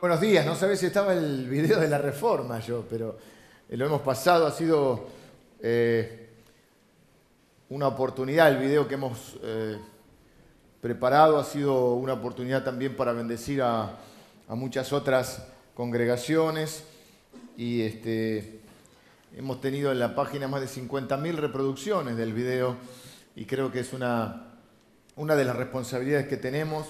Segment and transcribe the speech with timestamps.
[0.00, 3.18] Buenos días, no sabés si estaba el video de la reforma yo, pero
[3.68, 5.08] eh, lo hemos pasado, ha sido
[5.60, 6.28] eh,
[7.68, 9.76] una oportunidad, el video que hemos eh,
[10.80, 13.98] preparado ha sido una oportunidad también para bendecir a,
[14.50, 16.84] muchas otras congregaciones
[17.56, 18.60] y este,
[19.36, 22.76] hemos tenido en la página más de 50.000 reproducciones del video
[23.34, 24.54] y creo que es una,
[25.16, 26.86] una de las responsabilidades que tenemos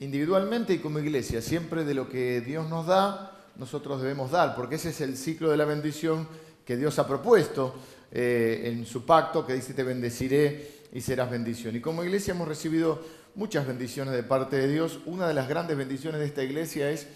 [0.00, 4.76] individualmente y como iglesia, siempre de lo que Dios nos da, nosotros debemos dar, porque
[4.76, 6.28] ese es el ciclo de la bendición
[6.64, 7.74] que Dios ha propuesto
[8.10, 11.76] eh, en su pacto, que dice te bendeciré y serás bendición.
[11.76, 13.02] Y como iglesia hemos recibido
[13.34, 15.00] muchas bendiciones de parte de Dios.
[15.06, 17.06] Una de las grandes bendiciones de esta iglesia es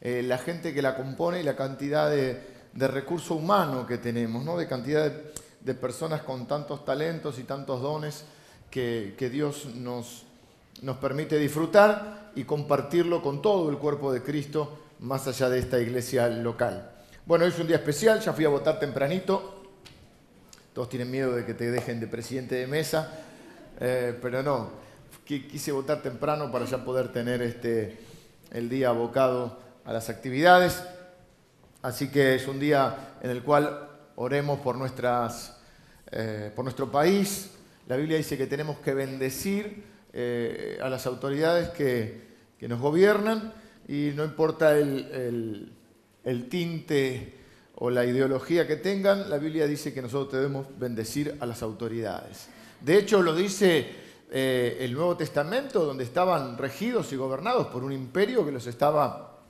[0.00, 4.56] eh, la gente que la compone y la cantidad de, recurso humano que tenemos, ¿no?
[4.56, 5.12] de cantidad
[5.60, 8.24] de, personas con tantos talentos y tantos dones
[8.70, 10.24] que, que Dios nos,
[10.82, 15.78] nos permite disfrutar y compartirlo con todo el cuerpo de Cristo más allá de esta
[15.80, 16.90] iglesia local.
[17.26, 19.62] Bueno, hoy es un día especial, ya fui a votar tempranito.
[20.72, 23.12] Todos tienen miedo de que te dejen de presidente de mesa,
[23.80, 24.70] eh, pero no,
[25.24, 27.98] quise votar temprano para ya poder tener este,
[28.50, 30.82] el día abocado a las actividades.
[31.82, 35.56] Así que es un día en el cual oremos por, nuestras,
[36.10, 37.50] eh, por nuestro país.
[37.86, 42.22] La Biblia dice que tenemos que bendecir eh, a las autoridades que,
[42.68, 43.52] nos gobiernan
[43.88, 45.72] y no importa el,
[46.48, 47.34] tinte
[47.74, 52.48] o la ideología que tengan, la Biblia dice que nosotros debemos bendecir a las autoridades.
[52.80, 53.86] De hecho, lo dice
[54.30, 59.40] eh, el Nuevo Testamento, donde estaban regidos y gobernados por un imperio que los estaba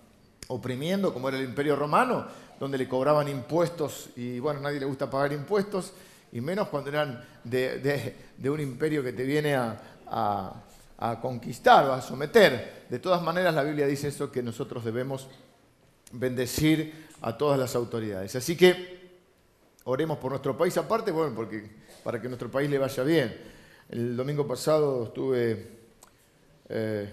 [0.49, 2.27] oprimiendo, como era el imperio romano,
[2.59, 5.93] donde le cobraban impuestos y bueno, nadie le gusta pagar impuestos,
[6.33, 10.63] y menos cuando eran de un imperio que te viene a, a,
[11.21, 12.87] conquistar o a someter.
[12.89, 15.29] De todas maneras, la Biblia dice eso, que nosotros debemos
[16.13, 18.35] bendecir a todas las autoridades.
[18.37, 19.19] Así que
[19.85, 21.69] oremos por nuestro país, aparte, bueno, porque,
[22.03, 23.37] para que nuestro país le vaya bien.
[23.89, 25.69] El domingo pasado estuve,
[26.69, 27.13] eh,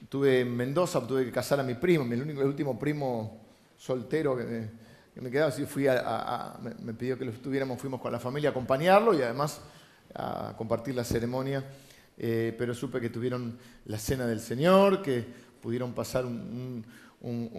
[0.00, 3.40] estuve en Mendoza, tuve que casar a mi primo, el, único, el último primo
[3.76, 4.70] soltero que
[5.20, 8.52] me, quedaba, así fui a, me pidió que lo estuviéramos, fuimos con la familia a
[8.52, 9.60] acompañarlo y además
[10.14, 11.64] a compartir la ceremonia,
[12.18, 15.24] eh, pero supe que tuvieron la cena del Señor, que
[15.60, 16.84] pudieron pasar un,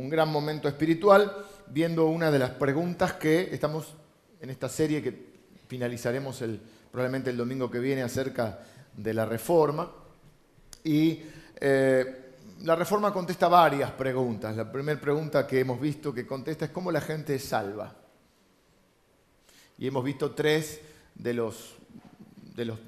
[0.10, 1.34] gran momento espiritual,
[1.68, 3.96] viendo una de las preguntas que estamos
[4.42, 5.34] en esta serie que
[5.68, 6.44] finalizaremos
[6.92, 8.60] probablemente el domingo que viene acerca
[8.96, 9.92] de la reforma.
[10.84, 11.22] Y
[11.60, 12.24] eh,
[12.64, 14.56] la reforma contesta varias preguntas.
[14.56, 17.96] La primera pregunta que hemos visto que contesta es cómo la gente es salva.
[19.78, 20.82] Y hemos visto tres
[21.16, 21.76] de los
[22.56, 22.80] de los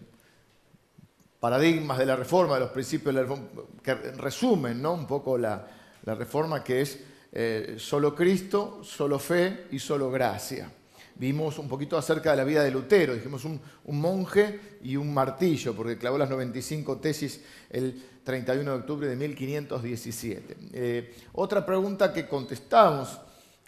[1.40, 3.50] paradigmas de la reforma, de los principios de la reforma,
[3.84, 4.94] que resumen ¿no?
[4.94, 5.68] un poco la,
[6.06, 7.00] reforma, que es
[7.32, 10.72] eh, solo Cristo, solo fe y solo gracia.
[11.18, 15.74] Vimos un poquito acerca de la vida de Lutero, dijimos un, monje y un martillo,
[15.74, 20.58] porque clavó las 95 tesis el 31 de octubre de 1517.
[20.74, 23.20] Eh, otra pregunta que contestamos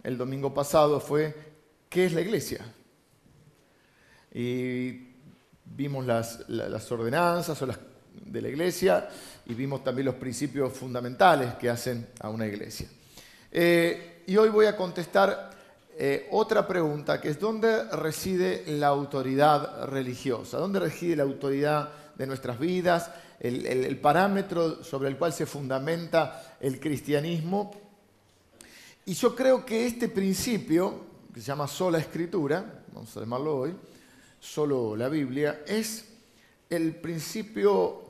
[0.03, 1.33] el domingo pasado fue,
[1.89, 2.73] ¿qué es la iglesia?
[4.33, 5.06] Y
[5.75, 7.63] vimos las, ordenanzas
[8.13, 9.09] de la iglesia
[9.45, 12.87] y vimos también los principios fundamentales que hacen a una iglesia.
[13.51, 15.51] Eh, y hoy voy a contestar
[15.97, 20.57] eh, otra pregunta, que es ¿dónde reside la autoridad religiosa?
[20.57, 23.11] ¿Dónde reside la autoridad de nuestras vidas?
[23.39, 27.71] el parámetro sobre el cual se fundamenta el cristianismo.
[29.07, 33.75] Y yo creo que este principio, que se llama sola escritura, vamos a llamarlo hoy,
[34.39, 36.05] solo la Biblia, es
[36.69, 38.07] el principio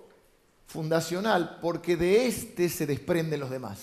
[0.67, 3.79] fundacional porque de este se desprenden los demás.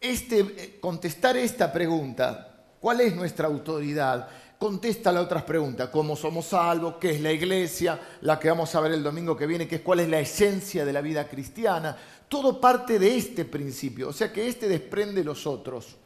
[0.00, 4.28] Este, eh, contestar esta pregunta, ¿cuál es nuestra autoridad?
[4.58, 6.96] Contesta las otras preguntas, ¿cómo somos salvos?
[7.00, 7.98] ¿Qué es la iglesia?
[8.22, 10.84] La que vamos a ver el domingo que viene, que es cuál es la esencia
[10.84, 11.96] de la vida cristiana.
[12.28, 15.96] Todo parte de este principio, o sea que este desprende los otros.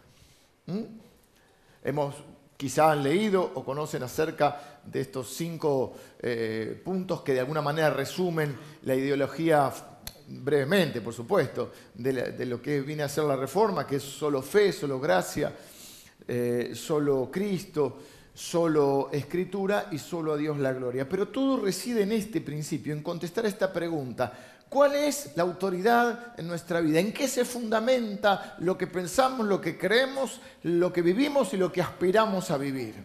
[0.66, 0.82] ¿Mm?
[1.84, 2.14] Hemos
[2.56, 7.90] quizá han leído o conocen acerca de estos cinco eh, puntos que de alguna manera
[7.90, 9.72] resumen la ideología
[10.26, 14.72] brevemente, por supuesto, de, lo que viene a ser la reforma, que es solo fe,
[14.72, 15.52] solo gracia,
[16.26, 17.98] eh, solo Cristo,
[18.32, 21.08] solo escritura y solo a Dios la gloria.
[21.08, 24.53] Pero todo reside en este principio, en contestar esta pregunta.
[24.74, 26.98] ¿Cuál es la autoridad en nuestra vida?
[26.98, 31.70] ¿En qué se fundamenta lo que pensamos, lo que creemos, lo que vivimos y lo
[31.70, 32.96] que aspiramos a vivir?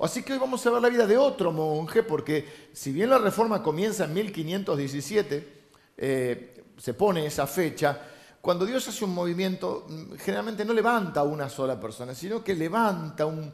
[0.00, 3.18] Así que hoy vamos a ver la vida de otro monje, porque si bien la
[3.18, 5.62] reforma comienza en 1517,
[5.96, 8.00] eh, se pone esa fecha,
[8.40, 12.54] cuando Dios hace un movimiento, mm, generalmente no levanta a una sola persona, sino que
[12.54, 13.52] levanta un,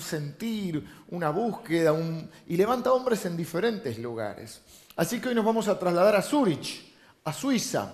[0.00, 1.92] sentir, una búsqueda,
[2.46, 4.62] y levanta hombres en diferentes lugares.
[4.96, 7.92] Así que hoy nos vamos a trasladar a Zurich, a Suiza,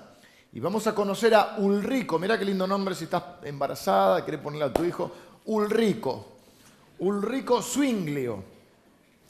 [0.53, 2.17] y vamos a conocer a Ulrico.
[2.17, 5.11] Mira qué lindo nombre si estás embarazada, querés ponerle a tu hijo.
[5.47, 6.29] Ulrico.
[7.01, 8.45] Ulrico Zwinglio.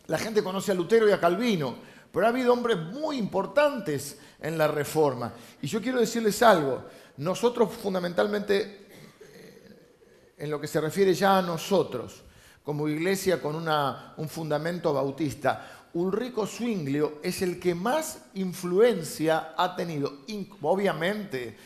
[0.08, 1.76] La gente conoce a Lutero y a Calvino,
[2.12, 5.32] pero ha habido hombres muy importantes en la reforma.
[5.62, 6.84] Y yo quiero decirles algo,
[7.16, 8.86] nosotros fundamentalmente,
[9.22, 12.22] eh, en lo que se refiere ya a nosotros,
[12.62, 20.20] como iglesia con un fundamento bautista, Ulrico Zwinglio es el que más influencia ha tenido.
[20.62, 21.56] Obviamente,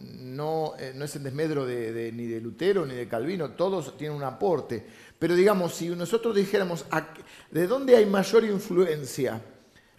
[0.00, 4.24] no, eh, no es en desmedro ni de Lutero ni de Calvino, todos tienen un
[4.24, 4.84] aporte.
[5.18, 6.84] Pero digamos, si nosotros dijéramos,
[7.50, 9.40] ¿de dónde hay mayor influencia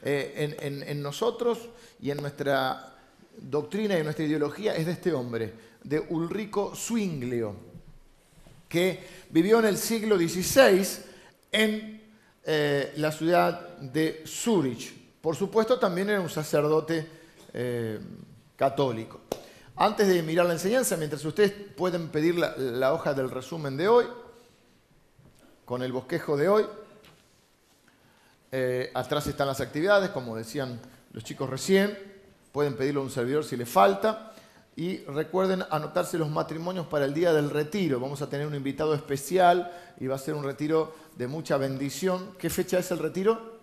[0.02, 1.70] eh, en, nosotros
[2.02, 2.96] y en nuestra
[3.38, 4.76] doctrina y en nuestra ideología?
[4.76, 5.54] Es de este hombre,
[5.84, 7.56] de Ulrico Zwinglio,
[8.70, 10.88] que vivió en el siglo XVI
[11.52, 11.99] en
[12.44, 14.94] eh, la ciudad de Zurich.
[15.22, 17.08] Por supuesto, también era un sacerdote
[17.54, 18.00] eh,
[18.56, 19.22] católico.
[19.76, 24.06] Antes de mirar la enseñanza, mientras ustedes pueden pedir la hoja del resumen de hoy,
[25.70, 26.66] con el bosquejo de hoy.
[28.52, 30.80] Eh, atrás están las actividades, como decían
[31.14, 31.96] los chicos recién.
[32.52, 34.34] Pueden pedirlo a un servidor si les falta.
[34.80, 38.00] Y recuerden anotarse los matrimonios para el día del retiro.
[38.00, 42.30] Vamos a tener un invitado especial y va a ser un retiro de mucha bendición.
[42.38, 43.60] ¿Qué fecha es el retiro?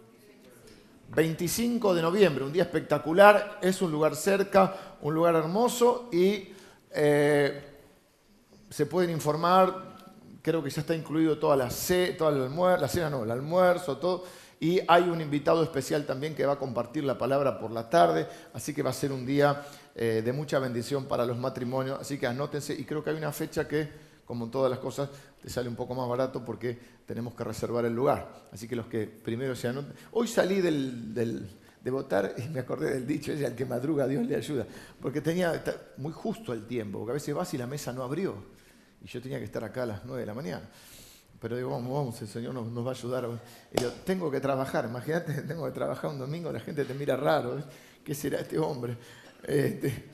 [1.14, 3.60] 25 de noviembre, un día espectacular.
[3.62, 6.52] Es un lugar cerca, un lugar hermoso y
[6.90, 7.62] eh,
[8.68, 9.96] se pueden informar
[10.42, 14.24] creo que ya está incluido toda la, la cena, no, el almuerzo, todo.
[14.60, 18.28] Y hay un invitado especial también que va a compartir la palabra por la tarde,
[18.54, 19.64] así que va a ser un día
[19.98, 21.98] eh, de mucha bendición para los matrimonios.
[21.98, 23.88] Así que anótense y creo que hay una fecha que,
[24.26, 25.08] como en todas las cosas,
[25.40, 28.46] te sale un poco más barato porque tenemos que reservar el lugar.
[28.52, 29.94] Así que los que primero se anoten.
[30.12, 34.36] Hoy salí de votar y me acordé del dicho, ese al que madruga Dios le
[34.36, 34.66] ayuda,
[35.00, 35.64] porque tenía
[35.96, 38.56] muy justo el tiempo, porque a veces vas y la mesa no abrió
[39.02, 40.68] y yo tenía que estar acá a las 9 de la mañana.
[41.40, 43.28] Pero digo, vamos, vamos, el Señor nos, va a ayudar.
[43.72, 47.16] Y yo, tengo que trabajar, imagínate, tengo que trabajar un domingo, la gente te mira
[47.16, 47.62] raro,
[48.02, 48.96] ¿qué será este hombre?
[49.46, 50.10] Este,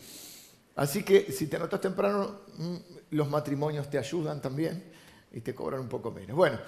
[0.77, 2.77] así que si te anotas temprano, mm,
[3.11, 4.93] los matrimonios te ayudan también
[5.33, 6.37] y te cobran un poco menos.
[6.37, 6.59] Bueno,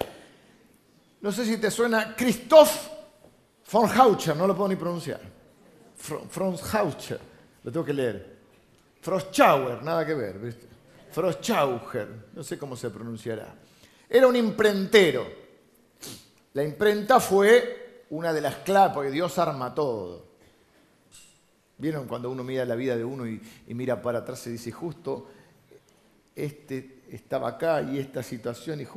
[1.21, 2.89] no sé si te suena Christoph
[3.71, 5.21] von Haucher, no lo puedo ni pronunciar.
[5.95, 7.19] Franz Haucher,
[7.63, 8.35] lo tengo que leer.
[9.01, 10.67] Froschauer, nada que ver, ¿viste?
[12.33, 13.55] No sé cómo se pronunciará.
[14.09, 15.25] Era un imprentero.
[16.53, 20.34] La imprenta fue una de las claves, porque Dios arma todo.
[21.77, 25.27] ¿Vieron cuando uno mira la vida de uno y, mira para atrás y dice, justo
[26.35, 28.87] este estaba acá y esta situación y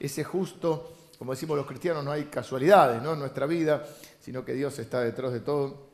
[0.00, 3.14] ese justo, como decimos los cristianos, no hay casualidades ¿no?
[3.14, 3.84] en nuestra vida,
[4.20, 5.88] sino que Dios está detrás de todo.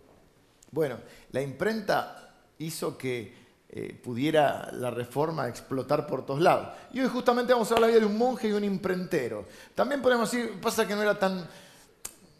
[0.70, 0.98] Bueno,
[1.32, 3.40] la imprenta hizo que
[3.70, 6.68] eh, pudiera la reforma explotar por todos lados.
[6.92, 9.46] Y hoy justamente vamos a hablar la vida de un monje y un imprentero.
[9.74, 11.46] También podemos decir, pasa que no era tan,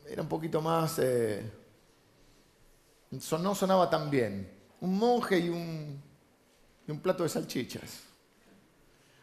[0.09, 1.49] era un poquito más, eh,
[3.11, 4.51] no sonaba tan bien.
[4.81, 6.01] Un monje y un,
[6.87, 8.01] y un plato de salchichas.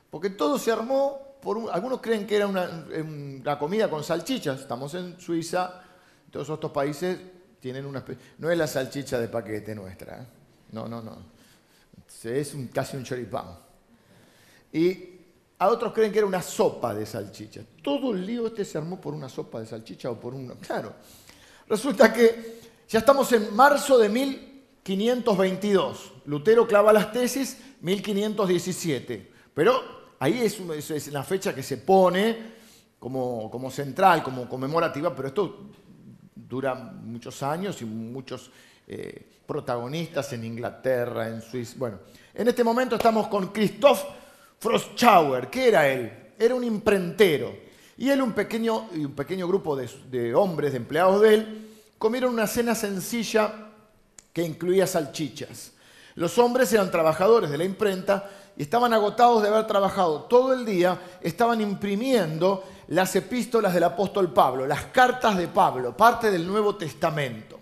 [0.09, 4.61] Porque todo se armó por algunos creen que era una, una, comida con salchichas.
[4.61, 5.81] Estamos en Suiza,
[6.31, 7.19] todos estos países
[7.59, 8.03] tienen una...
[8.37, 10.21] No es la salchicha de paquete nuestra.
[10.21, 10.25] ¿eh?
[10.71, 11.37] No, no, no
[12.23, 13.57] es casi un choripán.
[14.71, 15.15] Y
[15.59, 17.61] a otros creen que era una sopa de salchicha.
[17.81, 20.47] Todo el lío este se armó por una sopa de salchicha o por un...
[20.55, 20.93] Claro.
[21.67, 26.13] Resulta que ya estamos en marzo de 1522.
[26.25, 29.31] Lutero clava las tesis 1517.
[29.53, 30.57] Pero ahí es,
[30.89, 32.55] es una fecha que se pone
[32.97, 35.69] como, como central, como conmemorativa, pero esto
[36.35, 38.49] dura muchos años y muchos
[38.87, 41.75] eh, protagonistas en Inglaterra, en Suiza.
[41.77, 41.99] Bueno,
[42.33, 44.01] en este momento estamos con Christoph
[44.59, 45.49] Froschauer.
[45.49, 46.31] ¿Qué era él?
[46.39, 47.67] Era un imprentero.
[47.97, 51.66] Y él, un pequeño, un pequeño grupo de hombres, de empleados de él,
[51.97, 53.53] comieron una cena sencilla
[54.33, 55.71] que incluía salchichas.
[56.15, 60.65] Los hombres eran trabajadores de la imprenta y estaban agotados de haber trabajado todo el
[60.65, 66.75] día, estaban imprimiendo las epístolas del apóstol Pablo, las cartas de Pablo, parte del Nuevo
[66.75, 67.59] Testamento.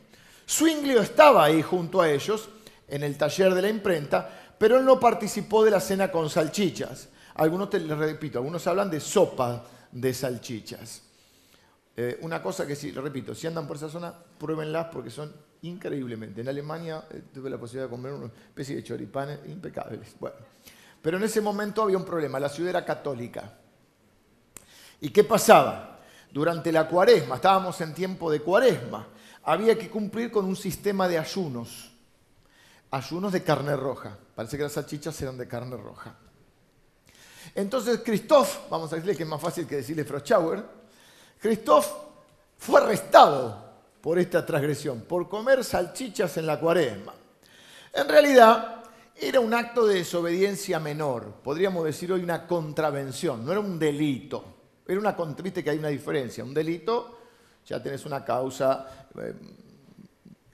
[0.48, 2.50] Zwinglio estaba ahí junto a ellos,
[2.88, 7.10] en el taller de la imprenta, pero él no participó de la cena con salchichas.
[7.36, 11.02] Algunos, te les repito, algunos hablan de sopa de salchichas.
[11.98, 15.34] Eh, una cosa que sí, lo repito, si andan por esa zona, pruébenlas porque son
[15.62, 16.42] increíblemente.
[16.42, 20.16] En Alemania eh, tuve la posibilidad de comer una especie de choripanes impecables.
[20.20, 20.36] Bueno,
[21.02, 23.54] pero en ese momento había un problema, la ciudad era católica.
[25.00, 26.00] ¿Y qué pasaba?
[26.32, 29.08] Durante la cuaresma, estábamos en tiempo de cuaresma,
[29.44, 31.94] había que cumplir con un sistema de ayunos,
[32.92, 34.18] ayunos de carne roja.
[34.36, 36.18] Parece que las salchichas eran de carne roja.
[37.54, 40.66] Entonces Christoph, vamos a decirle que es más fácil que decirle Froschauer,
[41.46, 41.86] Christoph
[42.58, 43.56] fue arrestado
[44.02, 47.14] por esta transgresión, por comer salchichas en la cuaresma.
[47.94, 48.84] En realidad
[49.16, 54.44] era un acto de desobediencia menor, podríamos decir hoy una contravención, no era un delito.
[54.88, 57.20] Era una, viste que hay una diferencia, un delito
[57.64, 59.08] ya tenés una causa.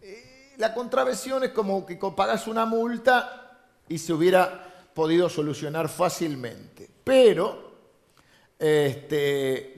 [0.02, 6.90] Eh, la contravención es como que pagas una multa y se hubiera podido solucionar fácilmente.
[7.02, 7.71] Pero
[8.62, 9.74] este,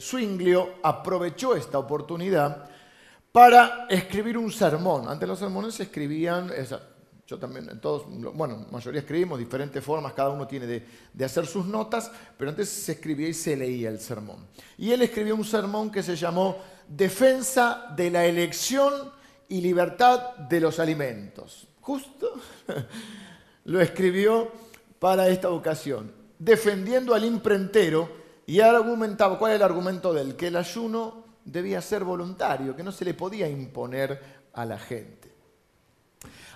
[0.84, 2.70] aprovechó esta oportunidad
[3.32, 5.08] para escribir un sermón.
[5.08, 6.52] Antes los sermones se escribían,
[7.26, 8.04] yo también, todos,
[8.36, 12.92] bueno, mayoría escribimos diferentes formas, cada uno tiene de, hacer sus notas, pero antes se
[12.92, 14.46] escribía y se leía el sermón.
[14.78, 19.14] Y él escribió un sermón que se llamó Defensa de la elección
[19.48, 21.70] y libertad de los alimentos.
[21.80, 22.34] Justo
[23.64, 24.52] lo escribió
[25.00, 30.36] para esta ocasión, defendiendo al imprentero y argumentaba, ¿cuál es el argumento de él?
[30.36, 35.32] Que el ayuno debía ser voluntario, que no se le podía imponer a la gente.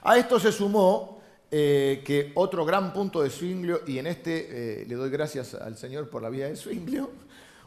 [0.03, 4.86] A esto se sumó eh, que otro gran punto de Zwinglio, y en este eh,
[4.86, 7.10] le doy gracias al Señor por la vida de Zwinglio,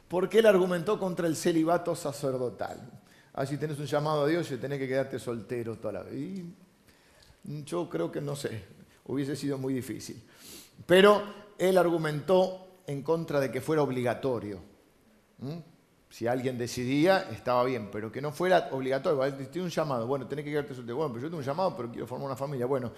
[0.09, 2.79] porque él argumentó contra el celibato sacerdotal.
[3.33, 6.45] Así tenés un llamado a Dios y tenés que quedarte soltero toda la vida.
[7.45, 8.65] yo creo que no sé,
[9.07, 10.23] hubiese sido muy difícil.
[10.85, 11.23] Pero
[11.59, 14.61] él argumentó en contra de que fuera obligatorio.
[16.09, 19.33] Si alguien decidía, estaba bien, pero que no fuera obligatorio.
[19.49, 20.97] Tiene un llamado, bueno, tenés que quedarte soltero.
[20.97, 22.67] Bueno, pero yo tengo un llamado, pero quiero formar una familia.
[22.67, 22.91] Bueno,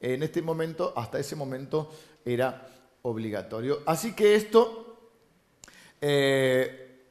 [0.00, 1.90] en este momento, hasta ese momento,
[2.24, 2.66] era
[3.02, 3.80] obligatorio.
[3.84, 5.10] Así que esto,
[6.00, 7.02] eh,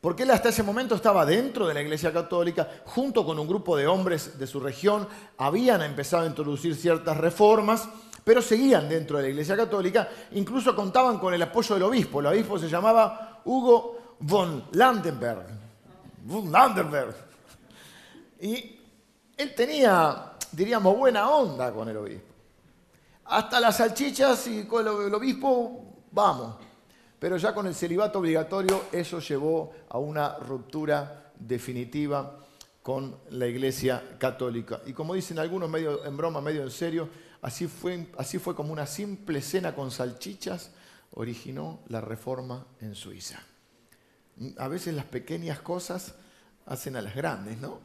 [0.00, 3.76] porque él hasta ese momento estaba dentro de la Iglesia Católica, junto con un grupo
[3.76, 7.88] de hombres de su región, habían empezado a introducir ciertas reformas
[8.28, 12.20] pero seguían dentro de la Iglesia Católica, incluso contaban con el apoyo del obispo.
[12.20, 15.46] El obispo se llamaba Hugo von Landenberg.
[16.24, 17.14] Von Landenberg.
[18.42, 18.80] Y
[19.34, 22.26] él tenía, diríamos, buena onda con el obispo.
[23.24, 26.56] Hasta las salchichas y con el obispo, vamos.
[27.18, 32.40] Pero ya con el celibato obligatorio, eso llevó a una ruptura definitiva
[32.82, 34.82] con la Iglesia Católica.
[34.84, 37.08] Y como dicen algunos, medio en broma, medio en serio,
[37.40, 40.70] Así fue, así fue como una simple cena con salchichas
[41.14, 43.40] originó la reforma en Suiza.
[44.58, 46.14] A veces las pequeñas cosas
[46.66, 47.80] hacen a las grandes, ¿no?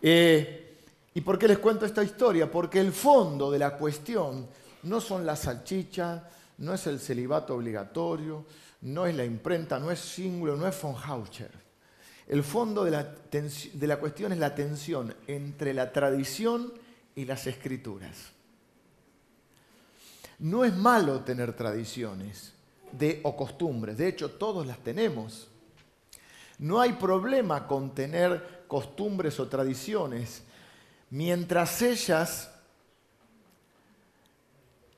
[0.00, 0.80] Eh,
[1.14, 2.50] ¿Y por qué les cuento esta historia?
[2.50, 4.48] Porque el fondo de la cuestión
[4.84, 6.22] no son las salchichas,
[6.58, 8.46] no es el celibato obligatorio,
[8.82, 11.50] no es la imprenta, no es símbolo, no es von Haucher.
[12.26, 16.72] El fondo de la, de la cuestión es la tensión entre la tradición
[17.14, 18.31] y las escrituras.
[20.42, 22.52] No es malo tener tradiciones
[22.90, 25.46] de, o costumbres, de hecho todos las tenemos.
[26.58, 30.42] No hay problema con tener costumbres o tradiciones
[31.10, 32.50] mientras ellas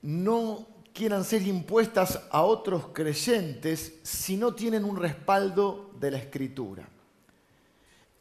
[0.01, 6.89] no quieran ser impuestas a otros creyentes si no tienen un respaldo de la escritura.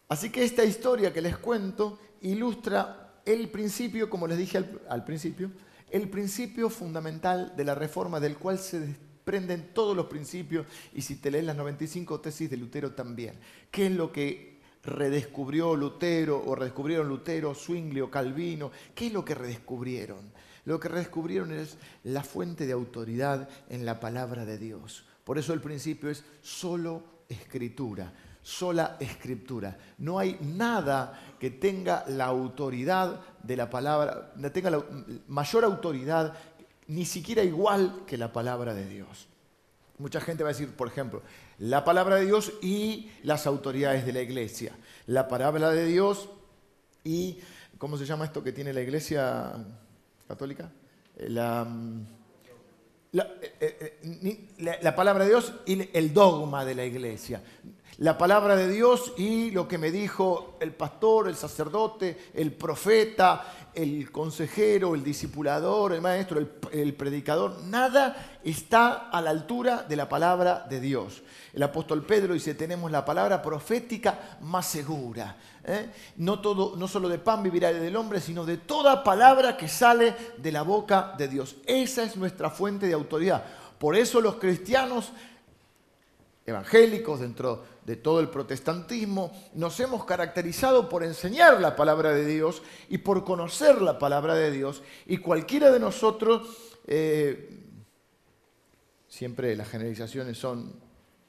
[0.09, 5.05] Así que esta historia que les cuento ilustra el principio, como les dije al, al
[5.05, 5.49] principio,
[5.93, 11.17] el principio fundamental de la reforma del cual se desprenden todos los principios y si
[11.17, 13.35] te lees las 95 tesis de Lutero también.
[13.69, 18.71] ¿Qué es lo que redescubrió Lutero o redescubrieron Lutero, Zwinglio, Calvino?
[18.95, 20.33] ¿Qué es lo que redescubrieron?
[20.65, 25.05] Lo que redescubrieron es la fuente de autoridad en la palabra de Dios.
[25.23, 28.11] Por eso el principio es solo escritura
[28.43, 29.77] sola escritura.
[29.97, 34.83] No hay nada que tenga la autoridad de la palabra, tenga la
[35.27, 36.33] mayor autoridad,
[36.87, 39.27] ni siquiera igual que la palabra de Dios.
[39.97, 41.21] Mucha gente va a decir, por ejemplo,
[41.59, 44.75] la palabra de Dios y las autoridades de la iglesia.
[45.07, 46.29] La palabra de Dios
[47.03, 47.39] y,
[47.77, 49.53] ¿cómo se llama esto que tiene la iglesia
[50.27, 50.69] católica?
[51.17, 51.65] La,
[53.11, 57.41] la, eh, eh, la palabra de Dios y el dogma de la iglesia.
[57.97, 63.69] La palabra de Dios y lo que me dijo el pastor, el sacerdote, el profeta,
[63.73, 66.39] el consejero, el discipulador, el maestro,
[66.71, 71.21] el, predicador, nada está a la altura de la palabra de Dios.
[71.53, 75.37] El apóstol Pedro dice, tenemos la palabra profética más segura.
[75.63, 75.89] ¿eh?
[76.17, 80.15] No, todo, no solo de pan vivirá el hombre, sino de toda palabra que sale
[80.37, 81.57] de la boca de Dios.
[81.65, 83.43] Esa es nuestra fuente de autoridad.
[83.77, 85.11] Por eso los cristianos
[86.45, 92.61] evangélicos, dentro de todo el protestantismo, nos hemos caracterizado por enseñar la palabra de Dios
[92.89, 94.81] y por conocer la palabra de Dios.
[95.05, 96.47] Y cualquiera de nosotros,
[96.87, 97.59] eh,
[99.07, 100.73] siempre las generalizaciones son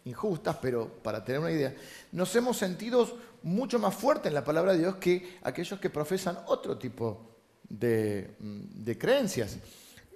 [0.05, 1.75] injustas, pero para tener una idea,
[2.13, 6.39] nos hemos sentido mucho más fuertes en la palabra de Dios que aquellos que profesan
[6.47, 7.37] otro tipo
[7.69, 9.59] de, creencias.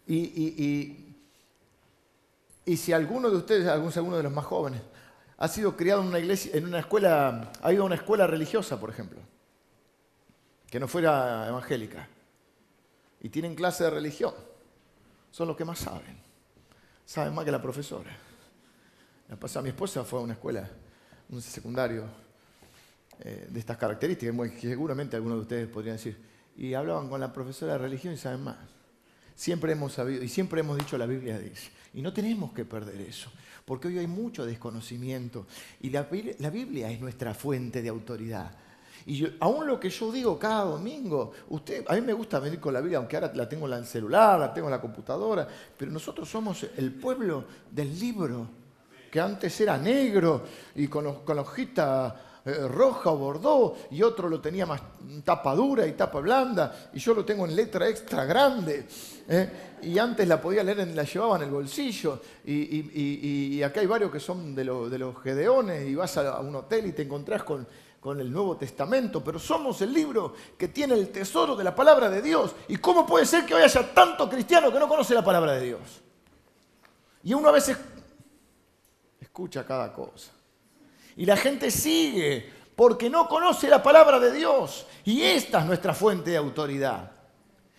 [0.06, 1.08] y
[2.68, 4.82] y si alguno de ustedes, algún segundo de los más jóvenes,
[5.38, 8.78] ha sido criado en una iglesia, en una escuela, ha ido a una escuela religiosa,
[8.78, 9.20] por ejemplo,
[10.68, 12.08] que no fuera evangélica,
[13.20, 14.34] y tienen clase de religión,
[15.30, 16.18] son los que más saben.
[17.04, 18.10] Saben más que la profesora.
[19.28, 20.68] La mi esposa fue a una escuela,
[21.30, 22.04] un secundario
[23.20, 26.18] eh, de estas características, seguramente algunos de ustedes podrían decir,
[26.56, 28.56] y hablaban con la profesora de religión y saben más.
[29.38, 31.70] Siempre hemos sabido y siempre hemos dicho la Biblia dice.
[31.94, 33.30] Y no tenemos que perder eso,
[33.64, 35.46] porque hoy hay mucho desconocimiento
[35.80, 38.50] y la, Biblia es nuestra fuente de autoridad.
[39.06, 42.74] Y aún lo que yo digo cada domingo, usted, a mí me gusta venir con
[42.74, 45.92] la Biblia, aunque ahora la tengo en el celular, la tengo en la computadora, pero
[45.92, 48.48] nosotros somos el pueblo del libro,
[49.08, 50.42] que antes era negro
[50.74, 54.80] y con, con la hojita eh, roja o bordó, y otro lo tenía más
[55.22, 58.86] tapa dura y tapa blanda, y yo lo tengo en letra extra grande.
[59.28, 59.50] ¿eh?
[59.82, 64.10] Y antes la podía leer, en, la llevaba en el bolsillo, y, acá hay varios
[64.10, 67.66] que son de, de, los gedeones, y vas a, un hotel y te encontrás con,
[68.00, 72.08] con el Nuevo Testamento, pero somos el libro que tiene el tesoro de la palabra
[72.08, 72.54] de Dios.
[72.68, 75.66] ¿Y cómo puede ser que hoy haya tanto cristiano que no conoce la palabra de
[75.66, 75.80] Dios?
[77.24, 77.76] Y uno a veces
[79.20, 80.37] escucha cada cosa.
[81.18, 84.86] Y la gente sigue porque no conoce la palabra de Dios.
[85.04, 87.10] Y esta es nuestra fuente de autoridad.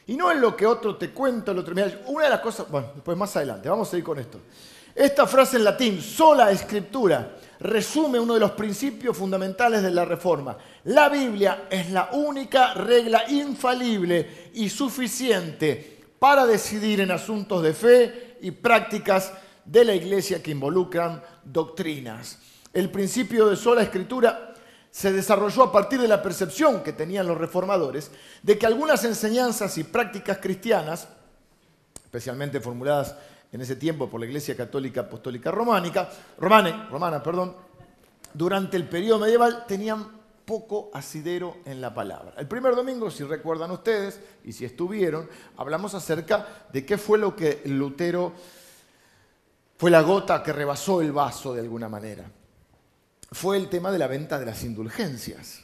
[0.07, 1.73] Y no es lo que otro te cuenta, el otro.
[2.07, 4.41] Una de las cosas, bueno, después más adelante, vamos a ir con esto.
[4.93, 10.57] Esta frase en latín, sola escritura, resume uno de los principios fundamentales de la reforma.
[10.83, 18.37] La Biblia es la única regla infalible y suficiente para decidir en asuntos de fe
[18.41, 19.31] y prácticas
[19.63, 22.48] de la iglesia que involucran doctrinas.
[22.73, 24.53] El principio de sola escritura
[24.91, 28.11] se desarrolló a partir de la percepción que tenían los reformadores
[28.43, 31.07] de que algunas enseñanzas y prácticas cristianas,
[32.03, 33.15] especialmente formuladas
[33.51, 37.55] en ese tiempo por la Iglesia Católica Apostólica Románica, romana, perdón,
[38.33, 42.33] durante el periodo medieval tenían poco asidero en la palabra.
[42.37, 45.27] El primer domingo, si recuerdan ustedes, y si estuvieron,
[45.57, 48.33] hablamos acerca de qué fue lo que Lutero
[49.77, 52.29] fue la gota que rebasó el vaso de alguna manera
[53.31, 55.63] fue el tema de la venta de las indulgencias.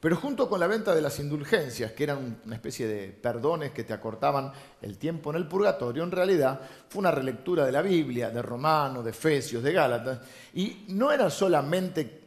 [0.00, 3.82] Pero junto con la venta de las indulgencias, que eran una especie de perdones que
[3.82, 8.30] te acortaban el tiempo en el purgatorio, en realidad fue una relectura de la Biblia,
[8.30, 10.20] de Romano, de Efesios, de Gálatas,
[10.54, 12.20] y no eran solamente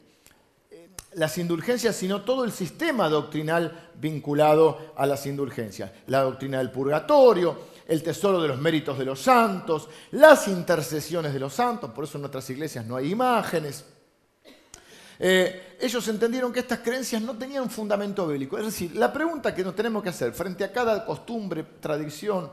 [0.70, 5.92] eh, las indulgencias, sino todo el sistema doctrinal vinculado a las indulgencias.
[6.08, 11.40] La doctrina del purgatorio, el tesoro de los méritos de los santos, las intercesiones de
[11.40, 13.86] los santos, por eso en nuestras iglesias no hay imágenes.
[15.24, 18.58] Eh, ellos entendieron que estas creencias no tenían fundamento bíblico.
[18.58, 22.50] Es decir, la pregunta que nos tenemos que hacer frente a cada costumbre, tradición,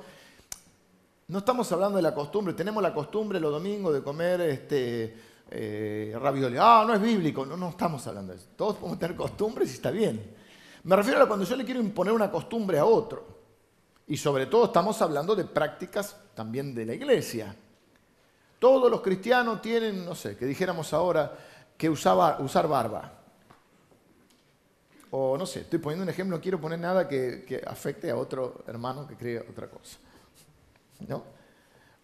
[1.29, 5.17] no estamos hablando de la costumbre, tenemos la costumbre los domingos de comer este,
[5.51, 6.15] eh.
[6.61, 8.49] Ah, no es bíblico, no, no estamos hablando de eso.
[8.55, 10.37] Todos podemos tener costumbres y está bien.
[10.85, 13.39] Me refiero a cuando yo le quiero imponer una costumbre a otro.
[14.09, 17.57] Y sobre todo estamos hablando de prácticas también de la iglesia.
[18.59, 21.33] Todos los cristianos tienen, no sé, que dijéramos ahora,
[21.79, 23.13] que usaba, usar barba.
[25.11, 28.65] O no sé, estoy poniendo un ejemplo, no quiero poner nada que, afecte a otro
[28.67, 29.99] hermano que cree otra cosa.
[31.07, 31.25] ¿No?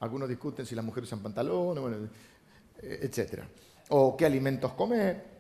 [0.01, 2.09] Algunos discuten si las mujeres usan pantalones, bueno,
[2.81, 3.43] etc.
[3.91, 5.35] O qué alimentos comer.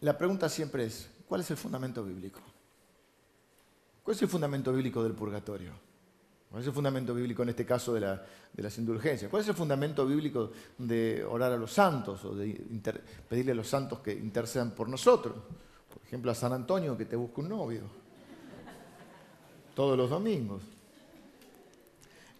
[0.00, 2.40] La pregunta siempre es, ¿cuál es el fundamento bíblico?
[4.02, 5.72] ¿Cuál es el fundamento bíblico del purgatorio?
[6.50, 9.30] ¿Cuál es el fundamento bíblico en este caso de, las indulgencias?
[9.30, 12.58] ¿Cuál es el fundamento bíblico de orar a los santos o de
[13.28, 15.36] pedirle a los santos que intercedan por nosotros?
[15.92, 17.82] Por ejemplo, a San Antonio que te busque un novio.
[19.74, 20.62] Todos los domingos.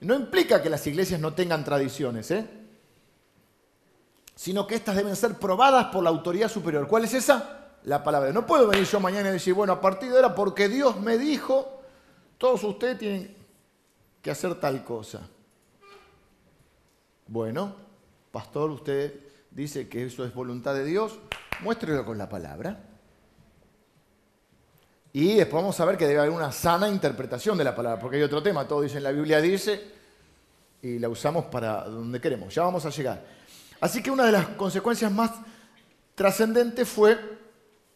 [0.01, 2.49] No implica que las iglesias no tengan tradiciones, ¿eh?
[4.35, 6.87] sino que éstas deben ser probadas por la autoridad superior.
[6.87, 7.75] ¿Cuál es esa?
[7.85, 8.33] La palabra.
[8.33, 11.19] No puedo venir yo mañana y decir, bueno, a partir de ahora, porque Dios me
[11.19, 11.83] dijo,
[12.39, 13.38] todos ustedes tienen
[14.29, 15.23] que hacer tal cosa.
[17.29, 17.75] Bueno,
[18.31, 19.15] pastor, usted
[19.51, 21.19] dice que eso es voluntad de Dios,
[21.63, 22.79] muéstrelo con la palabra.
[25.15, 28.19] Y después vamos a ver que debe haber una sana interpretación de la palabra, porque
[28.19, 29.93] hay otro tema, todo dice en la Biblia dice,
[30.83, 33.25] y la usamos para donde queremos, ya vamos a llegar.
[33.81, 35.31] Así que una de las consecuencias más
[36.15, 37.19] trascendentes fue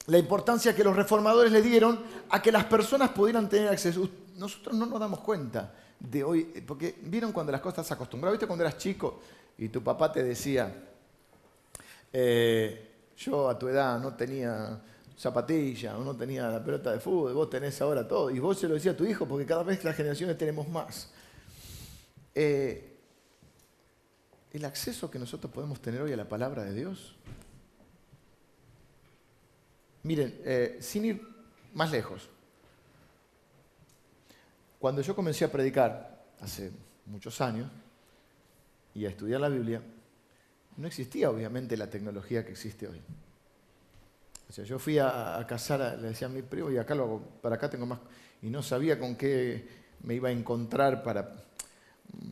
[0.06, 4.08] la importancia que los reformadores le dieron a que las personas pudieran tener acceso.
[4.38, 5.74] Nosotros no nos damos cuenta
[6.10, 9.20] de hoy, porque vieron cuando las cosas se acostumbraban, viste cuando eras chico
[9.58, 10.74] y tu papá te decía,
[12.12, 14.80] eh, yo a tu edad no tenía
[15.16, 18.30] zapatilla, no tenía la pelota de fútbol, vos tenés ahora todo.
[18.30, 21.10] Y vos se lo decía a tu hijo, porque cada vez las generaciones tenemos más.
[22.34, 22.96] Eh,
[24.52, 27.14] el acceso que nosotros podemos tener hoy a la palabra de Dios.
[30.02, 31.22] Miren, eh, sin ir
[31.74, 32.28] más lejos,
[34.82, 36.72] cuando yo comencé a predicar hace
[37.06, 37.70] muchos años
[38.92, 39.80] y a estudiar la Biblia,
[40.76, 43.00] no existía obviamente la tecnología que existe hoy.
[44.50, 47.04] O sea, yo fui a, a cazar, le decía a mi primo, y acá lo
[47.04, 48.00] hago, para acá tengo más,
[48.42, 49.68] y no sabía con qué
[50.02, 51.32] me iba a encontrar para,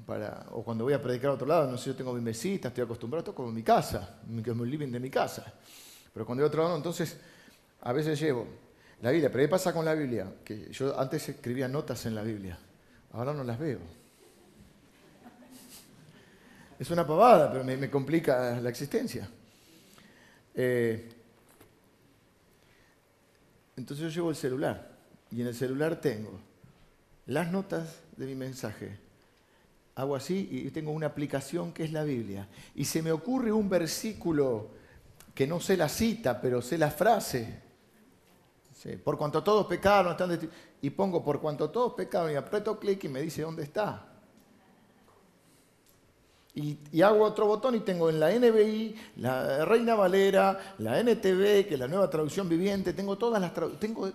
[0.05, 2.67] para, o cuando voy a predicar a otro lado, no sé, yo tengo mi mesita,
[2.67, 5.55] estoy acostumbrado, toco en mi casa, que es mi living de mi casa.
[6.13, 7.17] Pero cuando voy a otro lado, entonces,
[7.81, 8.45] a veces llevo
[9.03, 9.31] la Biblia.
[9.31, 10.33] Pero ¿qué pasa con la Biblia?
[10.45, 12.59] Que yo antes escribía notas en la Biblia,
[13.13, 13.81] ahora no las veo.
[16.79, 19.29] Es una pavada, pero me, complica la existencia.
[20.55, 21.11] Eh,
[23.77, 24.91] entonces yo llevo el celular
[25.31, 26.41] y en el celular tengo
[27.27, 28.99] las notas de mi mensaje.
[29.95, 32.49] Hago así y tengo una aplicación que es la Biblia.
[32.75, 34.71] Y se me ocurre un versículo
[35.35, 37.70] que no sé la cita, pero sé la frase.
[39.05, 43.09] Por cuanto todos pecaron, están y pongo por cuanto todos pecaron y aprieto clic y
[43.09, 44.07] me dice dónde está.
[46.55, 51.75] Y, hago otro botón y tengo en la NBI, la Reina Valera, la NTV, que
[51.75, 54.11] es la nueva traducción viviente, tengo todas las tengo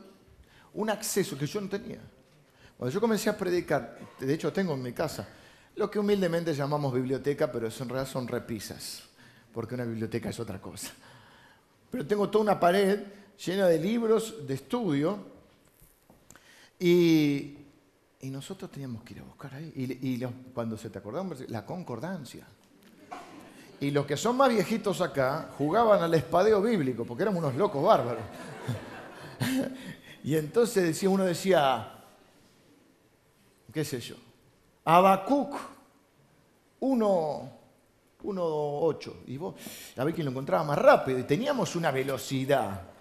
[0.73, 1.99] un acceso que yo no tenía.
[2.77, 5.27] Cuando yo comencé a predicar, de hecho tengo en mi casa,
[5.75, 9.03] lo que humildemente llamamos biblioteca, pero en realidad son repisas,
[9.53, 10.91] porque una biblioteca es otra cosa.
[11.89, 12.99] Pero tengo toda una pared
[13.37, 15.19] llena de libros de estudio
[16.79, 17.65] y
[18.25, 19.71] y nosotros teníamos que ir a buscar ahí.
[19.75, 20.19] Y,
[20.51, 22.47] cuando se te acordaba, la concordancia.
[23.79, 27.83] Y los que son más viejitos acá jugaban al espadeo bíblico, porque éramos unos locos
[27.83, 28.23] bárbaros.
[30.23, 32.03] y entonces decía, uno decía,
[33.71, 34.15] qué sé yo,
[34.85, 35.55] Abacuc
[36.79, 39.13] 1.8.
[39.27, 39.53] Y vos,
[39.95, 41.19] a ver quién lo encontraba más rápido.
[41.19, 42.94] Y teníamos una velocidad.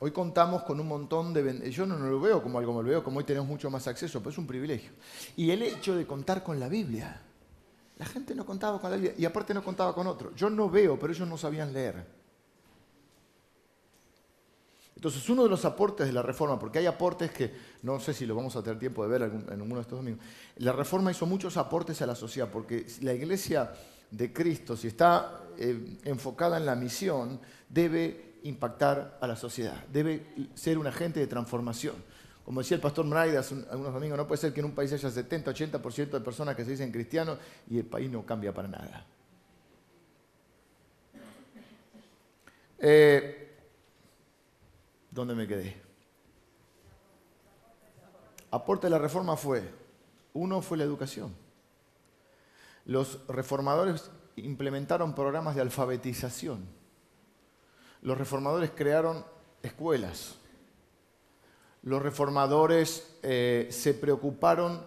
[0.00, 1.70] Hoy contamos con un montón de...
[1.72, 4.20] Yo no, lo veo como algo, me lo veo como hoy tenemos mucho más acceso,
[4.20, 4.92] pero es un privilegio.
[5.36, 7.20] Y el hecho de contar con la Biblia.
[7.96, 10.32] La gente no contaba con la Biblia y aparte no contaba con otro.
[10.36, 12.06] Yo no veo, pero ellos no sabían leer.
[14.94, 18.26] Entonces, uno de los aportes de la reforma, porque hay aportes que no sé si
[18.26, 20.24] lo vamos a tener tiempo de ver en uno de estos domingos,
[20.56, 23.72] la reforma hizo muchos aportes a la sociedad, porque la iglesia
[24.10, 30.26] de Cristo, si está eh, enfocada en la misión, debe impactar a la sociedad, debe
[30.54, 31.94] ser un agente de transformación.
[32.44, 34.92] Como decía el pastor Mraida hace algunos domingos, no puede ser que en un país
[34.92, 38.68] haya 70, 80% de personas que se dicen cristianos y el país no cambia para
[38.68, 39.06] nada.
[42.78, 43.56] Eh,
[45.10, 45.76] ¿Dónde me quedé?
[48.50, 49.62] Aporte de la reforma fue,
[50.32, 51.34] uno fue la educación.
[52.86, 56.77] Los reformadores implementaron programas de alfabetización
[58.02, 59.24] los reformadores crearon
[59.62, 60.36] escuelas.
[61.82, 64.86] Los reformadores eh, se preocuparon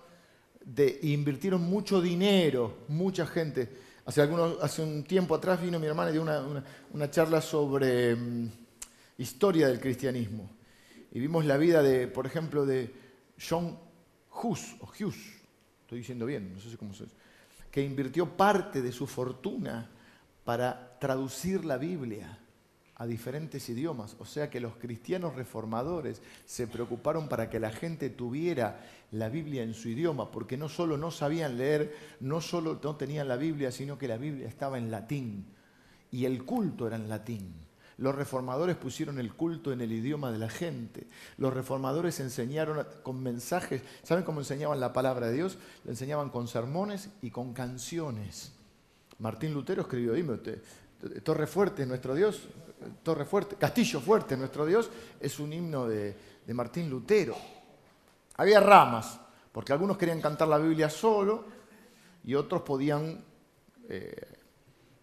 [0.63, 3.69] de invirtieron mucho dinero, mucha gente.
[4.05, 8.49] Hace, un tiempo atrás vino mi hermana y dio una, charla sobre mm,
[9.17, 10.49] historia del cristianismo.
[11.11, 12.93] Y vimos la vida de, por ejemplo, de
[13.37, 13.77] John
[14.43, 15.41] Hus, o Hughes,
[15.81, 17.05] estoy diciendo bien, no sé cómo se
[17.71, 19.89] que invirtió parte de su fortuna
[20.43, 22.37] para traducir la Biblia
[23.01, 24.15] a diferentes idiomas.
[24.19, 28.79] O sea que los cristianos reformadores se preocuparon para que la gente tuviera
[29.11, 33.27] la Biblia en su idioma, porque no solo no sabían leer, no solo no tenían
[33.27, 35.47] la Biblia, sino que la Biblia estaba en latín
[36.11, 37.55] y el culto era en latín.
[37.97, 41.07] Los reformadores pusieron el culto en el idioma de la gente.
[41.37, 43.81] Los reformadores enseñaron con mensajes.
[44.03, 45.57] ¿Saben cómo enseñaban la palabra de Dios?
[45.85, 48.51] Lo enseñaban con sermones y con canciones.
[49.17, 50.37] Martín Lutero escribió, dime,
[51.23, 52.47] Torre Fuerte es nuestro Dios,
[53.03, 54.89] Torre Fuerte, Castillo Fuerte es nuestro Dios,
[55.19, 56.15] es un himno de,
[56.47, 57.35] Martín Lutero.
[58.35, 59.19] Había ramas,
[59.51, 61.45] porque algunos querían cantar la Biblia solo
[62.25, 63.23] y otros podían,
[63.87, 64.27] eh,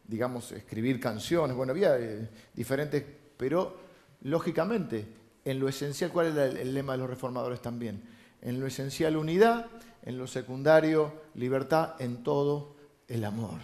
[0.06, 1.56] digamos, escribir canciones.
[1.56, 3.02] Bueno, había eh, diferentes,
[3.36, 3.76] pero
[4.22, 5.06] lógicamente,
[5.44, 8.02] en lo esencial, ¿cuál era el lema de los reformadores también?
[8.42, 9.66] En lo esencial unidad,
[10.04, 12.76] en lo secundario libertad, en todo
[13.08, 13.60] el amor.